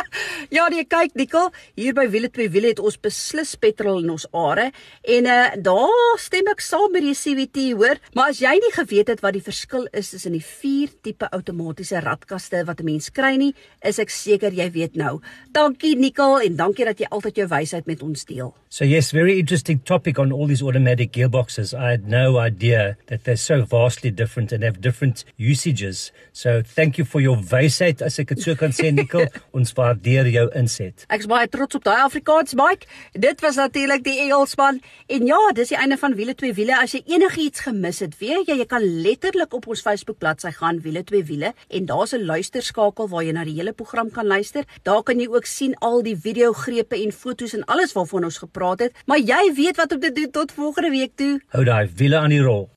ja, 0.56 0.66
nee, 0.72 0.84
kyk 0.88 1.16
Nikkel, 1.18 1.50
hier 1.78 1.96
by 1.96 2.06
Wiele 2.12 2.30
2 2.32 2.48
Wiele 2.52 2.72
het 2.72 2.82
ons 2.82 2.98
beslis 3.02 3.54
petrol 3.60 4.00
in 4.02 4.12
ons 4.14 4.26
are 4.32 4.70
en 5.16 5.28
uh 5.28 5.40
daar 5.62 6.18
stem 6.20 6.48
ek 6.52 6.62
saam 6.64 6.92
met 6.94 7.04
die 7.04 7.16
CVT 7.16 7.66
hoor, 7.76 8.00
maar 8.16 8.32
as 8.32 8.40
jy 8.42 8.52
nie 8.60 8.72
geweet 8.74 9.10
het 9.12 9.22
wat 9.24 9.36
die 9.36 9.44
verskil 9.44 9.86
is 9.92 10.12
tussen 10.14 10.36
die 10.36 10.44
vier 10.44 10.92
tipe 11.04 11.28
outomatiese 11.32 12.00
radkaste 12.02 12.64
wat 12.68 12.80
'n 12.80 12.88
mens 12.88 13.10
kry 13.10 13.36
nie, 13.36 13.54
is 13.82 13.98
ek 13.98 14.10
seker 14.10 14.52
jy 14.52 14.70
weet 14.70 14.96
nou. 14.96 15.20
Dankie 15.52 15.96
Nikkel 15.96 16.40
en 16.40 16.56
dankie 16.56 16.84
dat 16.84 16.98
jy 16.98 17.06
altyd 17.10 17.36
jou 17.36 17.48
wysheid 17.48 17.86
met 17.86 18.02
ons 18.02 18.24
deel. 18.24 18.54
So 18.68 18.84
yes, 18.84 19.10
very 19.12 19.38
interesting 19.38 19.80
topic 19.84 20.18
on 20.18 20.32
all 20.32 20.46
these 20.46 20.62
automatic 20.62 21.12
gearboxes. 21.12 21.74
I 21.74 21.90
had 21.90 22.08
no 22.08 22.38
idea 22.38 22.96
that 23.08 23.24
they're 23.24 23.36
so 23.36 23.64
vastly 23.64 24.10
different 24.10 24.50
and 24.50 24.62
have 24.62 24.80
different 24.80 25.26
usages. 25.36 26.10
So 26.32 26.62
thank 26.62 26.96
you 26.96 27.04
for 27.04 27.20
your 27.20 27.36
wysheid 27.36 28.00
as 28.00 28.18
ek 28.18 28.28
dit 28.28 28.40
so 28.40 28.54
kan 28.56 28.72
sê 28.72 28.88
Nicole. 28.90 29.28
Ons 29.52 29.74
waardeer 29.82 30.30
jou 30.32 30.46
inset. 30.58 31.04
Ek's 31.12 31.28
baie 31.30 31.48
trots 31.50 31.78
op 31.78 31.84
daai 31.86 32.04
Afrikaans 32.04 32.54
Mike. 32.58 32.88
Dit 33.12 33.42
was 33.44 33.58
natuurlik 33.60 34.04
die 34.06 34.18
Engelsman 34.24 34.80
en 35.12 35.26
ja, 35.26 35.40
dis 35.56 35.72
die 35.72 35.78
einde 35.78 35.98
van 36.00 36.16
Wiele 36.18 36.34
2 36.38 36.54
Wiele. 36.58 36.76
As 36.78 36.94
jy 36.96 37.02
enigiets 37.10 37.64
gemis 37.66 38.02
het, 38.04 38.16
weet 38.20 38.50
jy 38.50 38.58
jy 38.62 38.68
kan 38.70 38.84
letterlik 39.04 39.54
op 39.56 39.68
ons 39.72 39.84
Facebook 39.84 40.20
bladsy 40.22 40.52
gaan 40.56 40.80
Wiele 40.84 41.04
2 41.08 41.24
Wiele 41.30 41.52
en 41.68 41.86
daar's 41.90 42.14
'n 42.14 42.24
luisterskakel 42.28 43.08
waar 43.08 43.24
jy 43.24 43.32
na 43.32 43.44
die 43.44 43.58
hele 43.58 43.72
program 43.72 44.10
kan 44.10 44.26
luister. 44.26 44.64
Daar 44.82 45.02
kan 45.02 45.18
jy 45.18 45.28
ook 45.28 45.46
sien 45.46 45.74
al 45.80 46.02
die 46.02 46.16
videogrepe 46.16 46.96
en 47.02 47.12
fotos 47.12 47.54
en 47.54 47.64
alles 47.64 47.92
waarvan 47.92 48.24
ons 48.24 48.38
gepraat 48.38 48.80
het. 48.80 48.92
Maar 49.06 49.18
jy 49.18 49.54
weet 49.54 49.76
wat 49.76 49.92
om 49.92 50.00
te 50.00 50.12
doen 50.12 50.30
tot 50.30 50.52
volgende 50.52 50.90
week 50.90 51.12
toe. 51.16 51.40
Hou 51.48 51.64
daai 51.64 51.90
wiele 51.96 52.16
aan 52.16 52.30
die 52.30 52.42
rol. 52.42 52.70